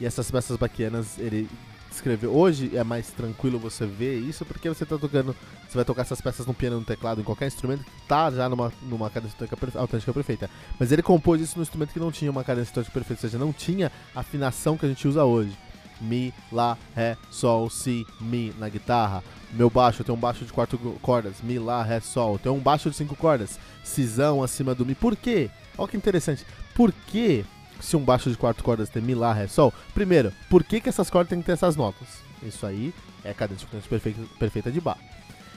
E 0.00 0.06
essas 0.06 0.30
peças 0.30 0.56
baquianas 0.56 1.18
ele 1.18 1.48
escreveu. 1.94 2.34
Hoje 2.34 2.76
é 2.76 2.84
mais 2.84 3.08
tranquilo 3.10 3.58
você 3.58 3.86
ver 3.86 4.18
isso 4.18 4.44
porque 4.44 4.68
você 4.68 4.84
tá 4.84 4.96
tocando. 4.96 5.34
Você 5.68 5.76
vai 5.76 5.84
tocar 5.84 6.02
essas 6.02 6.20
peças 6.20 6.46
no 6.46 6.54
piano, 6.54 6.78
no 6.78 6.84
teclado, 6.84 7.20
em 7.20 7.24
qualquer 7.24 7.46
instrumento, 7.46 7.84
tá 8.08 8.30
já 8.30 8.48
numa, 8.48 8.72
numa 8.82 9.08
cadência 9.08 9.36
autêntica 9.76 10.12
perfeita. 10.12 10.50
Mas 10.78 10.90
ele 10.90 11.02
compôs 11.02 11.40
isso 11.40 11.56
num 11.56 11.62
instrumento 11.62 11.92
que 11.92 12.00
não 12.00 12.10
tinha 12.10 12.30
uma 12.30 12.42
cadência 12.42 12.70
autêntica 12.70 12.92
perfeita, 12.92 13.26
ou 13.26 13.30
seja, 13.30 13.38
não 13.38 13.52
tinha 13.52 13.92
a 14.14 14.20
afinação 14.20 14.76
que 14.76 14.86
a 14.86 14.88
gente 14.88 15.06
usa 15.06 15.24
hoje. 15.24 15.56
Mi, 16.00 16.32
Lá, 16.50 16.78
Ré, 16.94 17.16
Sol, 17.30 17.68
Si, 17.68 18.06
Mi 18.20 18.54
na 18.58 18.68
guitarra. 18.68 19.22
Meu 19.52 19.68
baixo, 19.68 20.00
eu 20.00 20.04
tenho 20.06 20.16
um 20.16 20.20
baixo 20.20 20.44
de 20.44 20.52
quatro 20.52 20.78
cordas. 21.02 21.36
Mi, 21.42 21.58
Lá, 21.58 21.82
Ré, 21.82 22.00
Sol. 22.00 22.34
Eu 22.34 22.38
tenho 22.38 22.54
um 22.54 22.60
baixo 22.60 22.90
de 22.90 22.96
cinco 22.96 23.14
cordas. 23.14 23.58
Cisão 23.84 24.42
acima 24.42 24.74
do 24.74 24.86
Mi. 24.86 24.94
Por 24.94 25.14
quê? 25.14 25.50
Olha 25.76 25.88
que 25.88 25.96
interessante. 25.96 26.44
Por 26.74 26.92
que 26.92 27.44
se 27.80 27.96
um 27.96 28.04
baixo 28.04 28.30
de 28.30 28.36
quatro 28.36 28.62
cordas 28.62 28.88
tem 28.88 29.02
Mi, 29.02 29.14
Lá, 29.14 29.32
Ré, 29.32 29.46
Sol? 29.46 29.72
Primeiro, 29.94 30.32
por 30.48 30.62
que, 30.64 30.80
que 30.80 30.88
essas 30.88 31.10
cordas 31.10 31.30
têm 31.30 31.40
que 31.40 31.46
ter 31.46 31.52
essas 31.52 31.76
notas? 31.76 32.08
Isso 32.42 32.66
aí 32.66 32.94
é 33.24 33.30
a 33.30 33.34
cadência 33.34 33.66
perfeita, 33.88 34.20
perfeita 34.38 34.70
de 34.70 34.80
Bar. 34.80 34.98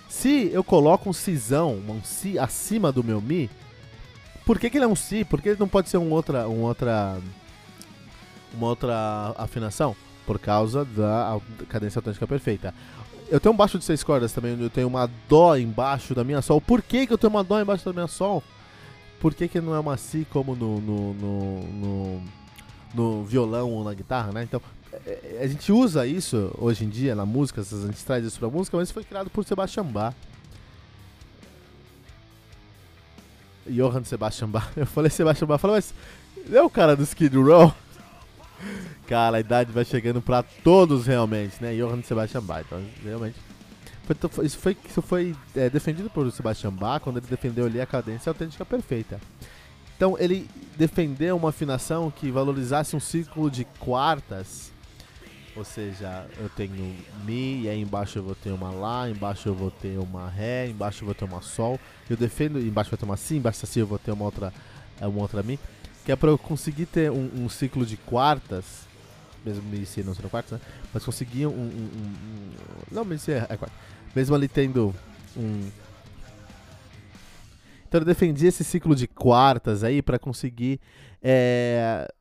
Se 0.10 0.50
eu 0.51 0.63
coloco 0.63 1.10
um 1.10 1.13
Cisão, 1.13 1.74
um 1.75 2.03
Si 2.03 2.38
acima 2.38 2.92
do 2.92 3.03
meu 3.03 3.22
Mi, 3.22 3.50
por 4.46 4.60
que, 4.60 4.70
que 4.70 4.77
ele 4.77 4.86
é 4.86 4.88
um 4.88 4.96
Si? 4.96 5.24
Por 5.24 5.42
que 5.42 5.50
ele 5.50 5.60
não 5.60 5.68
pode 5.68 5.89
ser 5.89 5.98
um 5.98 6.12
outra, 6.12 6.48
um 6.48 6.62
outra, 6.62 7.18
uma 8.53 8.68
outra 8.68 9.34
afinação? 9.38 9.96
por 10.25 10.39
causa 10.39 10.86
da 10.86 11.39
cadência 11.70 12.00
autêntica 12.00 12.27
perfeita. 12.27 12.74
Eu 13.30 13.39
tenho 13.39 13.53
um 13.53 13.58
baixo 13.58 13.80
de 13.80 13.86
seis 13.86 14.03
cordas 14.03 14.32
também, 14.32 14.53
onde 14.53 14.63
eu 14.63 14.70
tenho 14.70 14.88
uma 14.88 15.10
dó 15.27 15.56
embaixo 15.56 16.13
da 16.13 16.24
minha 16.24 16.42
sol. 16.42 16.62
Por 16.62 16.82
que, 16.82 17.08
que 17.08 17.13
eu 17.13 17.18
tenho 17.18 17.32
uma 17.32 17.44
dó 17.44 17.60
embaixo 17.60 17.86
da 17.86 17.94
minha 17.94 18.08
sol? 18.08 18.44
Por 19.24 19.34
que, 19.34 19.48
que 19.48 19.62
não 19.62 19.74
é 19.74 19.80
uma 19.80 19.96
si 19.96 20.27
como 20.30 20.53
no, 20.53 20.82
no, 20.82 21.13
no, 21.13 21.63
no, 21.63 22.22
no 22.94 23.24
violão 23.24 23.72
ou 23.72 23.82
na 23.82 23.94
guitarra, 23.94 24.34
né? 24.34 24.44
Então, 24.44 24.62
é, 24.92 25.38
é, 25.39 25.44
a 25.44 25.48
gente 25.48 25.72
usa 25.72 26.06
isso 26.06 26.53
hoje 26.58 26.84
em 26.84 26.89
dia 26.89 27.15
na 27.15 27.25
música, 27.25 27.62
a 27.62 27.63
gente 27.63 28.03
traz 28.03 28.25
isso 28.25 28.38
pra 28.38 28.50
música, 28.50 28.75
mas 28.75 28.92
foi 28.92 29.01
criado 29.01 29.30
por 29.30 29.46
Sebastian 29.46 29.86
Bach. 29.86 30.13
Johann 33.65 34.03
Sebastian 34.03 34.50
Bach. 34.50 34.70
Eu 34.75 34.86
falei 34.86 35.10
Sebastian 35.10 35.48
Bach, 35.48 35.58
falei, 35.58 35.77
mas 35.77 35.94
é 36.53 36.62
o 36.62 36.70
cara 36.70 36.94
do 36.94 37.03
Skid 37.03 37.34
Row? 37.38 37.74
Cara, 39.08 39.38
a 39.38 39.39
idade 39.39 39.72
vai 39.72 39.86
chegando 39.86 40.22
pra 40.22 40.44
todos 40.44 41.08
realmente, 41.08 41.63
né? 41.63 41.74
Johann 41.77 42.03
Sebastian 42.03 42.42
Bach. 42.42 42.65
Então, 42.68 42.84
realmente. 43.06 43.53
Foi, 44.04 44.46
isso 44.46 44.58
foi, 44.58 44.78
isso 44.88 45.02
foi 45.02 45.36
é, 45.56 45.70
defendido 45.70 46.10
por 46.10 46.30
Sebastian 46.32 46.72
Bach 46.72 47.02
quando 47.02 47.18
ele 47.18 47.28
defendeu 47.28 47.66
ali 47.66 47.80
a 47.80 47.86
cadência 47.86 48.30
autêntica 48.30 48.66
perfeita. 48.66 49.20
Então 49.96 50.18
ele 50.20 50.50
defendeu 50.78 51.38
uma 51.38 51.50
afinação 51.50 52.12
que 52.12 52.30
valorizasse 52.30 52.96
um 52.96 53.00
ciclo 53.00 53.50
de 53.50 53.64
quartas. 53.80 54.72
Ou 55.56 55.64
seja, 55.64 56.26
eu 56.40 56.50
tenho 56.50 56.96
Mi, 57.24 57.62
e 57.62 57.70
aí 57.70 57.80
embaixo 57.80 58.18
eu 58.18 58.24
vou 58.24 58.34
ter 58.36 58.50
uma 58.50 58.72
Lá, 58.72 59.08
embaixo 59.08 59.48
eu 59.48 59.54
vou 59.54 59.70
ter 59.70 60.00
uma 60.00 60.28
Ré, 60.28 60.68
embaixo 60.68 61.04
eu 61.04 61.06
vou 61.06 61.16
ter 61.16 61.26
uma 61.26 61.42
Sol. 61.42 61.80
Eu 62.10 62.18
defendo, 62.18 62.60
embaixo 62.60 62.90
vai 62.90 62.98
ter 62.98 63.06
uma 63.06 63.16
Si, 63.16 63.36
embaixo 63.36 63.62
da 63.62 63.68
Si 63.68 63.80
eu 63.80 63.88
vou 63.88 64.00
ter 64.00 64.12
uma 64.12 64.26
outra, 64.26 64.52
uma 65.00 65.22
outra 65.22 65.44
Mi. 65.44 65.60
Que 66.04 66.12
é 66.12 66.16
pra 66.16 66.30
eu 66.30 66.38
conseguir 66.38 66.88
ter 66.88 67.12
um, 67.12 67.30
um 67.36 67.48
ciclo 67.48 67.86
de 67.86 67.96
quartas 67.96 68.88
mesmo 69.46 69.64
MC 69.74 70.04
não 70.04 70.14
sendo 70.14 70.30
quartos, 70.30 70.54
né? 70.54 70.62
Mas 70.94 71.04
conseguiam 71.04 71.52
um, 71.52 71.56
um, 71.56 71.90
um, 71.98 72.54
Não, 72.92 73.04
MC 73.04 73.32
é, 73.32 73.48
é 73.50 73.58
quarto. 73.58 73.74
Mesmo 74.16 74.36
ali 74.36 74.48
tendo 74.48 74.94
um. 75.36 75.70
Então 77.88 78.02
eu 78.02 78.06
defendi 78.06 78.48
esse 78.48 78.64
ciclo 78.64 78.96
de 78.96 79.08
quartas 79.08 79.84
aí 79.84 80.02
para 80.02 80.18
conseguir 80.18 80.80
é, 81.22 82.12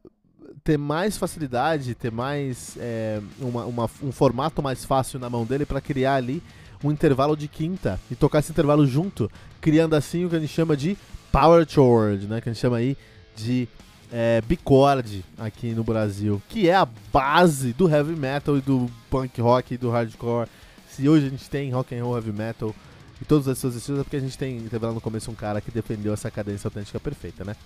ter 0.63 0.77
mais 0.77 1.17
facilidade, 1.17 1.95
ter 1.95 2.13
mais 2.13 2.77
é, 2.79 3.21
uma, 3.41 3.65
uma, 3.65 3.91
um 4.03 4.13
formato 4.13 4.63
mais 4.63 4.85
fácil 4.85 5.19
na 5.19 5.31
mão 5.31 5.45
dele 5.45 5.65
para 5.65 5.81
criar 5.81 6.17
ali 6.17 6.43
um 6.85 6.91
intervalo 6.91 7.37
de 7.37 7.49
quinta 7.49 7.99
e 8.11 8.15
tocar 8.15 8.41
esse 8.41 8.51
intervalo 8.51 8.87
junto, 8.87 9.31
criando 9.61 9.95
assim 9.95 10.25
o 10.25 10.31
que 10.31 10.37
a 10.37 10.41
gente 10.41 10.53
chama 10.53 10.77
de 10.77 10.97
power 11.31 11.67
chord, 11.69 12.27
né? 12.27 12.41
Que 12.41 12.49
a 12.49 12.53
gente 12.53 12.61
chama 12.61 12.77
aí 12.77 12.97
de 13.37 13.69
é, 14.13 14.43
Bicord 14.43 15.25
aqui 15.39 15.73
no 15.73 15.83
Brasil, 15.83 16.41
que 16.49 16.69
é 16.69 16.75
a 16.75 16.87
base 17.11 17.73
do 17.73 17.89
heavy 17.89 18.15
metal 18.15 18.59
e 18.59 18.61
do 18.61 18.91
punk 19.09 19.41
rock 19.41 19.75
e 19.75 19.79
do 19.79 19.91
hardcore. 19.91 20.49
Se 20.91 21.09
hoje 21.09 21.27
a 21.27 21.31
gente 21.31 21.49
tem 21.49 21.71
rock 21.71 21.95
and 21.95 22.05
roll, 22.05 22.17
heavy 22.17 22.33
metal 22.33 22.75
e 23.21 23.25
todas 23.25 23.49
as 23.49 23.57
suas 23.57 23.75
estilos, 23.75 24.03
é 24.03 24.05
porque 24.05 24.17
a 24.17 24.21
gente 24.21 24.37
tem, 24.37 24.61
teve 24.69 24.85
lá 24.85 24.93
no 24.93 25.01
começo 25.01 25.31
um 25.31 25.35
cara 25.35 25.63
que 25.63 25.71
defendeu 25.71 26.13
essa 26.13 26.31
cadência 26.31 26.69
autêntica 26.69 27.01
perfeita, 27.01 27.43
né? 27.43 27.57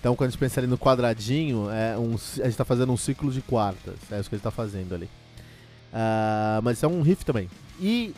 Então 0.00 0.16
quando 0.16 0.28
a 0.28 0.30
gente 0.32 0.40
pensa 0.40 0.60
ali 0.60 0.66
no 0.66 0.76
quadradinho, 0.76 1.70
é 1.70 1.96
um, 1.96 2.14
a 2.14 2.44
gente 2.44 2.56
tá 2.56 2.64
fazendo 2.64 2.92
um 2.92 2.96
ciclo 2.96 3.30
de 3.30 3.40
quartas, 3.40 3.94
é 4.10 4.18
isso 4.18 4.28
que 4.28 4.34
a 4.34 4.38
gente 4.38 4.44
tá 4.44 4.50
fazendo 4.50 4.94
ali. 4.94 5.08
Uh, 5.92 6.60
mas 6.64 6.82
é 6.82 6.88
um 6.88 7.02
riff 7.02 7.24
também. 7.24 7.48
E 7.80 8.12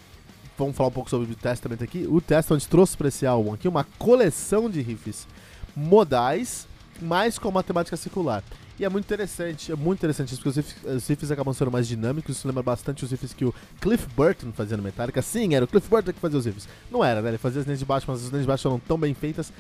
vamos 0.56 0.74
falar 0.74 0.88
um 0.88 0.92
pouco 0.92 1.10
sobre 1.10 1.30
o 1.30 1.36
Testament 1.36 1.82
aqui. 1.82 2.06
O 2.08 2.22
Testament 2.22 2.64
trouxe 2.64 2.96
para 2.96 3.08
esse 3.08 3.26
álbum 3.26 3.52
aqui 3.52 3.68
uma 3.68 3.84
coleção 3.98 4.70
de 4.70 4.80
riffs 4.80 5.28
modais 5.76 6.66
mas 7.00 7.38
com 7.38 7.50
matemática 7.50 7.96
circular. 7.96 8.42
E 8.78 8.84
é 8.84 8.88
muito 8.88 9.04
interessante, 9.04 9.72
é 9.72 9.76
muito 9.76 10.00
interessante 10.00 10.34
isso, 10.34 10.42
porque 10.42 10.60
os 10.60 11.08
riffs 11.08 11.30
acabam 11.30 11.54
sendo 11.54 11.70
mais 11.70 11.88
dinâmicos, 11.88 12.36
isso 12.36 12.46
lembra 12.46 12.62
bastante 12.62 13.04
os 13.04 13.10
riffs 13.10 13.32
que 13.32 13.44
o 13.44 13.54
Cliff 13.80 14.06
Burton 14.14 14.52
fazia 14.52 14.76
no 14.76 14.82
Metallica. 14.82 15.22
Sim, 15.22 15.54
era 15.54 15.64
o 15.64 15.68
Cliff 15.68 15.88
Burton 15.88 16.12
que 16.12 16.20
fazia 16.20 16.38
os 16.38 16.44
riffs. 16.44 16.68
Não 16.90 17.02
era, 17.02 17.22
né? 17.22 17.30
Ele 17.30 17.38
fazia 17.38 17.60
as 17.60 17.66
linhas 17.66 17.78
de 17.78 17.86
baixo, 17.86 18.04
mas 18.06 18.22
as 18.22 18.28
linhas 18.28 18.42
de 18.42 18.48
baixo 18.48 18.68
eram 18.68 18.78
tão 18.78 18.98
bem 18.98 19.14
feitas 19.14 19.50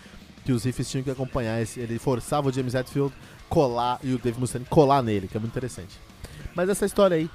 que 0.44 0.52
os 0.52 0.64
riffs 0.64 0.88
tinham 0.90 1.02
que 1.02 1.10
acompanhar 1.10 1.60
esse, 1.60 1.80
ele 1.80 1.98
forçava 1.98 2.48
o 2.48 2.52
James 2.52 2.74
Hetfield 2.74 3.12
colar 3.48 3.98
e 4.02 4.14
o 4.14 4.18
Dave 4.18 4.38
Mustaine 4.38 4.66
colar 4.66 5.02
nele, 5.02 5.26
que 5.28 5.36
é 5.36 5.40
muito 5.40 5.52
interessante. 5.52 5.98
Mas 6.54 6.68
essa 6.68 6.86
história 6.86 7.16
aí 7.16 7.28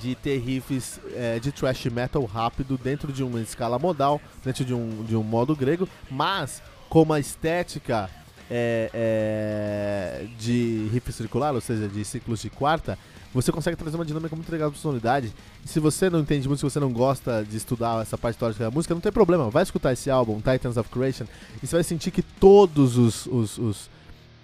de 0.00 0.14
ter 0.14 0.38
riffs 0.38 1.00
é, 1.14 1.38
de 1.38 1.50
thrash 1.50 1.86
metal 1.86 2.24
rápido 2.24 2.78
dentro 2.78 3.12
de 3.12 3.24
uma 3.24 3.40
escala 3.40 3.78
modal, 3.78 4.20
dentro 4.44 4.64
de 4.64 4.74
um, 4.74 5.02
de 5.04 5.16
um 5.16 5.22
modo 5.22 5.56
grego, 5.56 5.88
mas 6.10 6.62
com 6.88 7.02
uma 7.02 7.18
estética 7.18 8.08
é, 8.50 8.90
é, 8.94 10.26
de 10.38 10.88
riff 10.92 11.12
circular, 11.12 11.54
ou 11.54 11.60
seja, 11.60 11.88
de 11.88 12.04
ciclos 12.04 12.40
de 12.40 12.50
quarta, 12.50 12.98
você 13.32 13.52
consegue 13.52 13.76
trazer 13.76 13.96
uma 13.96 14.04
dinâmica 14.04 14.34
muito 14.34 14.50
legal 14.50 14.70
de 14.70 14.78
sonoridade. 14.78 15.32
E 15.64 15.68
se 15.68 15.78
você 15.78 16.08
não 16.08 16.20
entende 16.20 16.48
muito, 16.48 16.60
se 16.60 16.64
você 16.64 16.80
não 16.80 16.92
gosta 16.92 17.44
de 17.44 17.56
estudar 17.56 18.00
essa 18.02 18.16
parte 18.16 18.36
histórica 18.36 18.64
da 18.64 18.70
música, 18.70 18.94
não 18.94 19.00
tem 19.00 19.12
problema. 19.12 19.50
Vai 19.50 19.62
escutar 19.62 19.92
esse 19.92 20.10
álbum, 20.10 20.40
Titans 20.40 20.76
of 20.76 20.88
Creation, 20.88 21.24
e 21.62 21.66
você 21.66 21.76
vai 21.76 21.84
sentir 21.84 22.10
que 22.10 22.22
todos 22.22 22.96
os, 22.96 23.26
os, 23.26 23.58
os, 23.58 23.90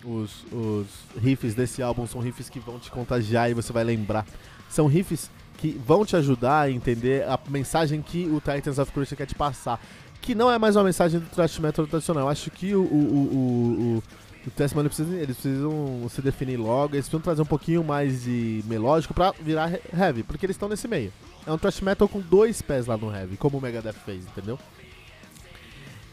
os, 0.04 0.30
os 0.52 0.86
riffs 1.20 1.54
desse 1.54 1.82
álbum 1.82 2.06
são 2.06 2.20
riffs 2.20 2.48
que 2.48 2.60
vão 2.60 2.78
te 2.78 2.90
contagiar 2.90 3.50
e 3.50 3.54
você 3.54 3.72
vai 3.72 3.84
lembrar. 3.84 4.26
São 4.68 4.86
riffs 4.86 5.30
que 5.56 5.80
vão 5.86 6.04
te 6.04 6.16
ajudar 6.16 6.62
a 6.62 6.70
entender 6.70 7.24
a 7.28 7.38
mensagem 7.48 8.02
que 8.02 8.26
o 8.26 8.40
Titans 8.40 8.78
of 8.78 8.92
Creation 8.92 9.16
quer 9.16 9.26
te 9.26 9.34
passar 9.34 9.80
que 10.24 10.34
não 10.34 10.50
é 10.50 10.58
mais 10.58 10.74
uma 10.74 10.84
mensagem 10.84 11.20
do 11.20 11.26
thrash 11.26 11.58
metal 11.58 11.86
tradicional. 11.86 12.24
Eu 12.24 12.28
acho 12.30 12.50
que 12.50 12.74
o, 12.74 12.80
o, 12.80 12.84
o, 12.84 13.98
o, 13.98 14.02
o 14.46 14.50
Testament 14.50 14.90
eles 15.10 15.36
precisam, 15.36 16.08
se 16.08 16.22
definir 16.22 16.56
logo, 16.56 16.94
eles 16.94 17.04
precisam 17.04 17.20
trazer 17.20 17.42
um 17.42 17.46
pouquinho 17.46 17.84
mais 17.84 18.22
de 18.22 18.64
melódico 18.66 19.12
pra 19.12 19.34
virar 19.38 19.70
heavy, 19.92 20.22
porque 20.22 20.46
eles 20.46 20.56
estão 20.56 20.66
nesse 20.66 20.88
meio. 20.88 21.12
É 21.46 21.52
um 21.52 21.58
thrash 21.58 21.82
metal 21.82 22.08
com 22.08 22.20
dois 22.20 22.62
pés 22.62 22.86
lá 22.86 22.96
no 22.96 23.14
heavy, 23.14 23.36
como 23.36 23.58
o 23.58 23.60
Megadeth 23.60 23.92
fez, 23.92 24.24
entendeu? 24.24 24.58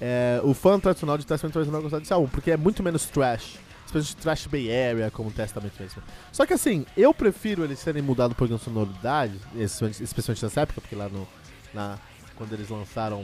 É, 0.02 0.42
o 0.44 0.54
fã 0.54 0.78
tradicional 0.78 1.18
de 1.18 1.26
talvez 1.26 1.54
não 1.54 1.72
vai 1.72 1.82
gostar 1.82 2.00
desse 2.00 2.12
álbum, 2.12 2.28
porque 2.28 2.52
é 2.52 2.58
muito 2.58 2.84
menos 2.84 3.06
trash. 3.06 3.60
De 3.92 4.16
trash 4.16 4.48
Bay 4.48 4.70
Area, 4.70 5.12
como 5.12 5.30
o 5.30 5.32
Testament 5.32 5.72
mesmo. 5.80 6.02
Só 6.32 6.46
que 6.46 6.54
assim, 6.54 6.86
eu 6.96 7.14
prefiro 7.14 7.64
eles 7.64 7.80
serem 7.80 8.02
mudados 8.02 8.36
por 8.38 8.48
sonoridade, 8.60 9.38
especialmente 9.56 10.44
nessa 10.44 10.62
época, 10.62 10.82
porque 10.82 10.96
lá 10.96 11.10
no. 11.10 11.28
Na, 11.74 11.98
quando 12.36 12.54
eles 12.54 12.70
lançaram 12.70 13.22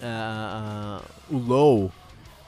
uh, 0.00 1.02
o 1.30 1.38
Low. 1.38 1.92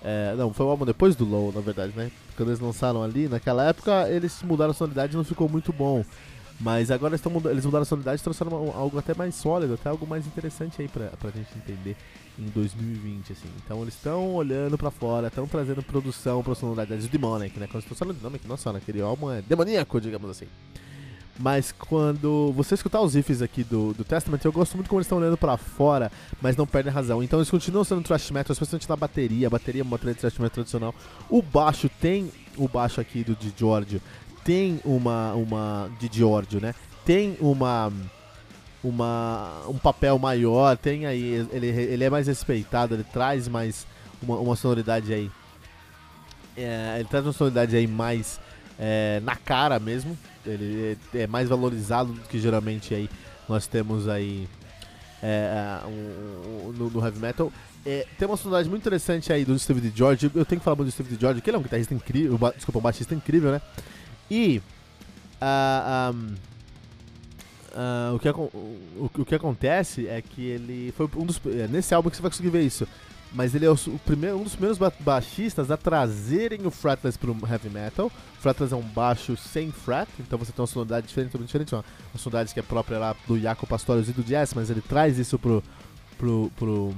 É, 0.04 0.35
não, 0.37 0.52
foi 0.52 0.66
o 0.66 0.69
álbum 0.69 0.85
depois 0.85 1.14
do 1.14 1.25
Low, 1.25 1.52
na 1.52 1.61
verdade, 1.61 1.92
né? 1.95 2.11
Quando 2.37 2.49
eles 2.49 2.61
lançaram 2.61 3.02
ali, 3.02 3.28
naquela 3.28 3.64
época 3.64 4.09
eles 4.09 4.42
mudaram 4.42 4.73
a 4.73 4.75
sonoridade 4.75 5.12
e 5.12 5.16
não 5.16 5.25
ficou 5.25 5.49
muito 5.49 5.73
bom. 5.73 6.04
Mas 6.61 6.91
agora 6.91 7.15
eles, 7.15 7.25
mudando, 7.25 7.53
eles 7.53 7.65
mudaram 7.65 7.83
a 7.83 7.87
sonoridade 7.87 8.21
e 8.21 8.25
trouxeram 8.25 8.73
algo 8.75 8.99
até 8.99 9.15
mais 9.15 9.35
sólido, 9.35 9.75
até 9.75 9.89
algo 9.89 10.07
mais 10.07 10.27
interessante 10.27 10.81
aí 10.81 10.89
pra, 10.89 11.07
pra 11.09 11.31
gente 11.31 11.49
entender 11.57 11.97
em 12.39 12.45
2020, 12.45 13.33
assim. 13.33 13.49
Então 13.65 13.83
eles 13.83 13.95
estão 13.95 14.35
olhando 14.35 14.79
pra 14.79 14.91
fora, 14.91 15.29
estão 15.29 15.47
trazendo 15.47 15.83
produção 15.83 16.43
pra 16.43 16.55
sonoridade 16.55 17.03
do 17.03 17.09
Demonic, 17.09 17.59
né? 17.59 17.67
Quando 17.67 17.77
eles 17.77 17.85
estão 17.85 17.97
falando 17.97 18.17
Demonic, 18.17 18.47
nossa, 18.47 18.71
aquele 18.71 19.01
álbum 19.01 19.31
é 19.31 19.43
demoníaco, 19.43 20.01
digamos 20.01 20.31
assim. 20.31 20.47
Mas 21.39 21.73
quando 21.73 22.53
você 22.53 22.75
escutar 22.75 23.01
os 23.01 23.15
riffs 23.15 23.41
aqui 23.41 23.65
do, 23.65 23.95
do 23.95 24.05
Testament, 24.05 24.41
eu 24.45 24.53
gosto 24.53 24.77
muito 24.77 24.89
como 24.89 25.01
eles 25.01 25.07
estão 25.07 25.19
olhando 25.19 25.37
para 25.37 25.57
fora, 25.57 26.13
mas 26.41 26.57
não 26.57 26.67
perdem 26.67 26.93
razão. 26.93 27.23
Então 27.23 27.39
eles 27.39 27.51
continuam 27.51 27.85
sendo 27.85 28.03
thrash 28.03 28.31
metal, 28.31 28.53
especialmente 28.53 28.89
na 28.89 28.97
bateria. 28.97 29.47
A 29.47 29.51
bateria 29.51 29.81
é 29.81 29.85
uma 29.85 29.93
bateria 29.93 30.15
de 30.15 30.21
thrash 30.21 30.39
metal 30.39 30.51
tradicional. 30.51 30.95
O 31.31 31.41
baixo 31.41 31.89
tem 32.01 32.31
o 32.57 32.69
baixo 32.69 33.01
aqui 33.01 33.25
do 33.25 33.35
de 33.35 33.53
Giorgio, 33.57 34.01
tem 34.45 34.81
uma 34.85 35.33
uma 35.35 35.91
de 35.99 36.09
Giorgio, 36.13 36.61
né? 36.61 36.75
Tem 37.05 37.37
uma 37.41 37.93
uma 38.83 39.63
um 39.69 39.79
papel 39.79 40.19
maior, 40.19 40.77
tem 40.77 41.07
aí 41.07 41.47
ele, 41.53 41.67
ele 41.67 42.05
é 42.05 42.11
mais 42.11 42.27
respeitado, 42.27 42.95
ele 42.95 43.05
traz 43.05 43.49
mais 43.49 43.87
uma, 44.23 44.37
uma 44.39 44.57
sonoridade 44.57 45.13
aí. 45.13 45.31
É, 46.57 46.97
ele 46.99 47.09
traz 47.09 47.25
uma 47.25 47.33
sonoridade 47.33 47.75
aí 47.77 47.87
mais 47.87 48.41
é, 48.79 49.21
na 49.23 49.37
cara 49.37 49.79
mesmo. 49.79 50.19
Ele 50.45 50.99
é, 51.15 51.21
é 51.21 51.27
mais 51.27 51.49
valorizado 51.49 52.13
do 52.13 52.21
que 52.23 52.39
geralmente 52.39 52.95
aí 52.95 53.09
nós 53.49 53.67
temos 53.67 54.09
aí 54.09 54.49
é, 55.23 55.79
um, 55.87 56.69
um, 56.69 56.73
no, 56.73 56.91
no, 56.91 57.05
heavy 57.05 57.19
metal. 57.19 57.53
É, 57.87 58.07
tem 58.19 58.27
uma 58.27 58.37
sonoridade 58.37 58.69
muito 58.69 58.83
interessante 58.83 59.33
aí 59.33 59.45
do 59.45 59.59
Steve 59.59 59.81
D. 59.81 59.93
George. 59.95 60.31
Eu 60.35 60.45
tenho 60.45 60.61
que 60.61 60.65
falar 60.65 60.77
muito 60.77 60.89
do 60.89 60.93
Steve 60.93 61.15
D. 61.15 61.21
George, 61.21 61.41
que 61.41 61.49
ele 61.51 61.57
é 61.57 61.61
um 61.61 61.63
guitarrista 61.63 61.95
incrível, 61.95 62.39
desculpa, 62.55 62.79
um 62.79 62.83
baixista 62.83 63.15
incrível, 63.15 63.53
né? 63.53 63.61
E 64.31 64.62
uh, 65.41 66.14
um, 66.14 66.35
uh, 67.73 68.14
o, 68.14 68.19
que, 68.19 68.29
o, 68.29 69.11
o, 69.19 69.25
que 69.25 69.35
acontece 69.35 70.07
é 70.07 70.23
que 70.23 70.45
ele 70.45 70.93
foi 70.97 71.09
um 71.17 71.26
dos. 71.26 71.41
É, 71.47 71.69
nesse 71.69 71.95
álbum 71.95 72.11
que 72.11 72.17
você 72.17 72.23
vai 72.23 72.31
conseguir 72.31 72.50
ver 72.50 72.62
isso. 72.62 72.87
Mas 73.35 73.55
ele 73.55 73.64
é 73.64 73.71
o, 73.71 73.75
o 73.75 73.99
primeiro, 74.05 74.37
um 74.37 74.43
dos 74.43 74.55
primeiros 74.55 74.79
baixistas 75.00 75.71
a 75.71 75.76
trazerem 75.76 76.67
o 76.67 76.71
fretless 76.71 77.19
para 77.19 77.31
o 77.31 77.37
heavy 77.49 77.71
metal. 77.71 78.07
O 78.07 78.41
fretless 78.43 78.75
é 78.75 78.76
um 78.76 78.83
baixo 78.83 79.37
sem 79.37 79.73
fret, 79.73 80.09
então 80.21 80.38
você 80.38 80.52
tem 80.52 80.61
uma 80.61 80.67
sonoridade 80.67 81.07
diferente, 81.07 81.38
diferente. 81.38 81.75
Uma, 81.75 81.85
uma 82.12 82.19
sonoridade 82.19 82.52
que 82.52 82.61
é 82.61 82.62
própria 82.62 82.99
lá 82.99 83.17
do 83.26 83.41
Jaco 83.41 83.67
Pastorius 83.67 84.09
e 84.09 84.12
do 84.12 84.23
Jazz, 84.23 84.52
mas 84.52 84.69
ele 84.69 84.83
traz 84.83 85.19
isso 85.19 85.38
pro, 85.38 85.64
pro, 86.19 86.52
pro, 86.57 86.95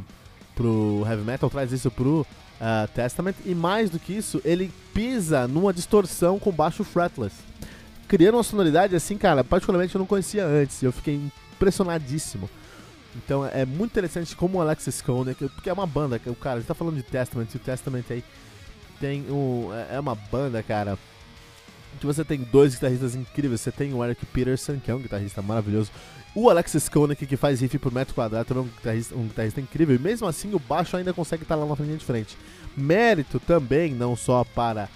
pro 0.57 1.05
heavy 1.07 1.23
metal, 1.23 1.49
traz 1.49 1.71
isso 1.71 1.89
pro 1.89 2.27
uh, 2.65 2.89
Testament. 2.89 3.35
E 3.45 3.55
mais 3.55 3.91
do 3.91 3.99
que 3.99 4.15
isso, 4.15 4.41
ele 4.45 4.73
pisa 4.95 5.47
numa 5.47 5.73
distorção 5.73 6.39
com 6.39 6.51
baixo 6.51 6.83
fretless. 6.83 7.37
Criando 8.09 8.37
uma 8.37 8.43
sonoridade 8.43 8.97
assim, 8.97 9.19
cara, 9.19 9.45
particularmente 9.45 9.95
eu 9.95 9.99
não 9.99 10.07
conhecia 10.07 10.47
antes. 10.47 10.83
Eu 10.83 10.93
fiquei 10.93 11.21
impressionadíssimo. 11.55 12.49
Então 13.17 13.47
é 13.47 13.65
muito 13.65 13.93
interessante 13.93 14.35
como 14.35 14.59
o 14.59 14.61
Alexis 14.61 15.01
Cone, 15.01 15.35
porque 15.35 15.71
é 15.71 15.73
uma 15.73 15.87
banda, 15.87 16.21
o 16.27 16.35
cara, 16.35 16.59
gente 16.59 16.67
tá 16.67 16.75
falando 16.75 16.97
de 16.97 17.03
Testament, 17.05 17.47
e 17.55 17.57
o 17.57 17.61
Testament 17.61 18.05
aí 18.11 18.25
tem 18.99 19.23
um. 19.31 19.71
É, 19.73 19.97
é 19.97 20.01
uma 20.01 20.15
banda, 20.15 20.63
cara. 20.63 20.99
Que 22.01 22.07
você 22.07 22.25
tem 22.25 22.39
dois 22.41 22.75
guitarristas 22.75 23.15
incríveis. 23.15 23.61
Você 23.61 23.73
tem 23.73 23.93
o 23.95 24.05
Eric 24.05 24.25
Peterson, 24.27 24.79
que 24.79 24.91
é 24.91 24.95
um 24.95 25.01
guitarrista 25.01 25.41
maravilhoso. 25.41 25.91
O 26.35 26.51
Alexis 26.51 26.89
Koenig, 26.89 27.27
que 27.27 27.37
faz 27.37 27.61
riff 27.61 27.79
por 27.79 27.93
metro 27.93 28.13
quadrado, 28.13 28.45
também 28.45 28.65
é 28.65 28.67
um 28.67 28.71
guitarrista, 28.71 29.15
um 29.15 29.23
guitarrista 29.29 29.61
incrível. 29.61 29.95
E 29.95 29.99
mesmo 29.99 30.27
assim, 30.27 30.53
o 30.53 30.59
baixo 30.59 30.97
ainda 30.97 31.13
consegue 31.13 31.45
estar 31.45 31.55
lá 31.55 31.65
na 31.65 31.75
linha 31.85 31.97
de 31.97 32.05
frente. 32.05 32.37
Mérito 32.77 33.39
também, 33.39 33.95
não 33.95 34.17
só 34.17 34.43
para 34.43 34.89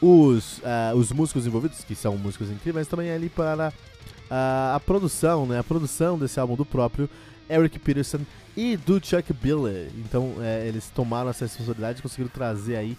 os, 0.00 0.58
uh, 0.58 0.96
os 0.96 1.12
músicos 1.12 1.46
envolvidos, 1.46 1.84
que 1.84 1.94
são 1.94 2.16
músicos 2.18 2.48
incríveis, 2.48 2.74
mas 2.74 2.88
também 2.88 3.10
ali 3.10 3.28
para 3.28 3.68
uh, 3.68 4.74
a 4.74 4.80
produção, 4.84 5.46
né? 5.46 5.60
A 5.60 5.64
produção 5.64 6.18
desse 6.18 6.40
álbum 6.40 6.56
do 6.56 6.64
próprio 6.64 7.08
Eric 7.48 7.78
Peterson 7.78 8.20
e 8.56 8.76
do 8.76 8.94
Chuck 8.94 9.32
Billy. 9.32 9.90
Então 9.98 10.34
é, 10.40 10.66
eles 10.66 10.90
tomaram 10.92 11.30
essa 11.30 11.44
responsabilidade 11.44 12.00
e 12.00 12.02
conseguiram 12.02 12.30
trazer 12.30 12.76
aí 12.76 12.96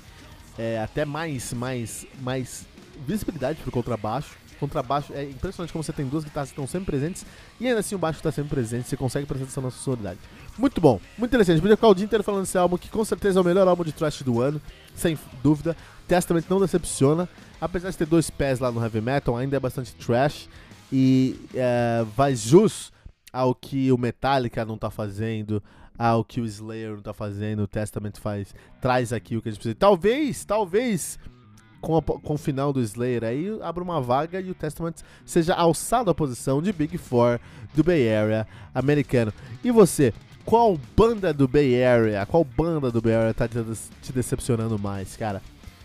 até 0.84 1.05
mais, 1.05 1.53
mais, 1.53 2.05
mais 2.22 2.65
visibilidade 3.05 3.60
pro 3.62 3.72
contrabaixo. 3.72 4.36
Contrabaixo 4.60 5.12
é 5.13 5.24
impressionante 5.24 5.74
como 5.74 5.84
você 5.84 5.91
tem 5.91 6.05
duas 6.05 6.24
guitarras 6.24 6.50
que 6.50 6.53
estão 6.53 6.67
sempre 6.67 6.86
presentes 6.86 7.25
e 7.60 7.67
ainda 7.67 7.79
assim 7.79 7.96
o 7.96 7.98
baixo 7.98 8.20
está 8.20 8.31
sempre 8.31 8.51
presente, 8.51 8.88
você 8.88 8.96
consegue 8.96 9.25
prestar 9.25 9.46
atenção 9.46 9.63
na 9.63 9.72
sonoridade. 9.72 10.20
Muito 10.58 10.79
bom, 10.79 11.00
muito 11.17 11.31
interessante. 11.31 11.60
Podia 11.60 11.75
ficar 11.75 11.88
o 11.88 11.96
dia 11.96 12.05
inteiro 12.05 12.24
falando 12.24 12.41
desse 12.41 12.58
álbum 12.58 12.77
que 12.77 12.88
com 12.88 13.03
certeza 13.03 13.39
é 13.39 13.41
o 13.41 13.46
melhor 13.46 13.67
álbum 13.67 13.84
de 13.84 13.91
thrash 13.91 14.22
do 14.22 14.39
ano, 14.39 14.62
sem 14.96 15.17
dúvida. 15.41 15.75
Testament 16.08 16.43
não 16.48 16.60
decepciona, 16.60 17.27
apesar 17.60 17.89
de 17.89 17.98
ter 17.98 18.05
dois 18.05 18.29
pés 18.29 18.60
lá 18.60 18.72
no 18.72 18.84
heavy 18.84 19.01
metal, 19.01 19.36
ainda 19.36 19.58
é 19.58 19.60
bastante 19.60 19.96
trash 19.96 20.48
e 20.91 21.39
é, 21.55 22.05
vai 22.15 22.36
jus 22.36 22.91
ao 23.31 23.55
que 23.55 23.91
o 23.91 23.98
Metallica 23.98 24.65
não 24.65 24.77
tá 24.77 24.91
fazendo, 24.91 25.63
ao 25.98 26.24
que 26.24 26.41
o 26.41 26.46
Slayer 26.46 26.91
não 26.96 27.01
tá 27.01 27.13
fazendo, 27.13 27.63
o 27.63 27.67
Testament 27.67 28.17
faz, 28.20 28.53
traz 28.81 29.13
aqui 29.13 29.38
o 29.38 29.41
que 29.41 29.50
a 29.50 29.51
gente 29.51 29.60
precisa. 29.60 29.75
Talvez, 29.75 30.43
talvez, 30.43 31.17
com, 31.82 31.98
a, 31.98 32.02
com 32.02 32.36
o 32.36 32.38
final 32.38 32.72
do 32.72 32.80
Slayer 32.80 33.24
aí, 33.24 33.60
abra 33.62 33.84
uma 33.84 34.00
vaga 34.00 34.39
e 34.39 34.52
o 34.52 34.56
Testament 34.56 34.96
seja 35.26 35.54
alçado 35.56 36.10
à 36.10 36.15
posição 36.15 36.62
de 36.62 36.72
Big 36.72 36.98
Four 36.98 37.39
do 37.74 37.84
Bay 37.84 38.13
Area 38.13 38.48
americano. 38.74 39.34
E 39.63 39.72
você, 39.72 40.13
qual 40.46 40.80
banda 40.96 41.34
do 41.34 41.48
Bay 41.48 41.84
Area, 41.84 42.26
qual 42.26 42.46
banda 42.46 42.91
do 42.91 43.02
Bay 43.02 43.15
Area 43.15 43.34
tá 43.34 43.48
te 43.48 44.13
decepcionando 44.13 44.78
mais, 44.78 45.17
cara? 45.17 45.41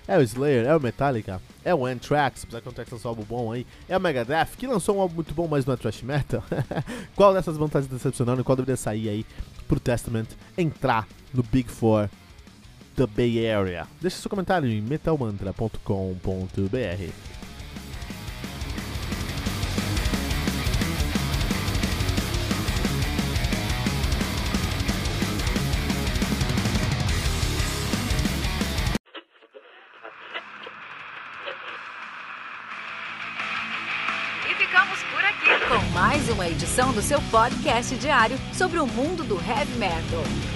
É 0.08 0.16
o 0.16 0.22
Slayer, 0.22 0.66
é 0.66 0.76
o 0.76 0.80
Metallica, 0.80 1.42
é 1.64 1.74
o 1.74 1.84
Anthrax, 1.84 2.44
apesar 2.44 2.60
que 2.60 2.68
o 2.68 2.70
Anthrax 2.70 2.92
lançou 2.92 3.10
um 3.10 3.14
álbum 3.14 3.24
bom 3.24 3.52
aí, 3.52 3.66
é 3.88 3.96
o 3.96 4.00
Megadeth, 4.00 4.50
que 4.56 4.64
lançou 4.64 4.96
um 4.96 5.00
álbum 5.00 5.16
muito 5.16 5.34
bom, 5.34 5.48
mas 5.48 5.66
não 5.66 5.74
é 5.74 5.76
thrash 5.76 6.02
metal. 6.02 6.44
qual 7.16 7.34
dessas 7.34 7.56
vantagens 7.56 7.90
decepcionando 7.90 8.40
e 8.40 8.44
qual 8.44 8.54
deveria 8.54 8.76
sair 8.76 9.08
aí 9.08 9.26
pro 9.66 9.80
Testament 9.80 10.28
entrar 10.56 11.08
no 11.34 11.42
Big 11.42 11.68
Four 11.68 12.08
da 12.96 13.06
Bay 13.06 13.50
Area? 13.50 13.86
Deixe 14.00 14.16
seu 14.16 14.30
comentário 14.30 14.68
em 14.68 14.80
metalmantra.com.br. 14.80 17.36
edição 36.76 36.92
do 36.92 37.00
seu 37.00 37.18
podcast 37.30 37.96
diário 37.96 38.36
sobre 38.52 38.78
o 38.78 38.86
mundo 38.86 39.24
do 39.24 39.36
heavy 39.36 39.78
metal. 39.78 40.55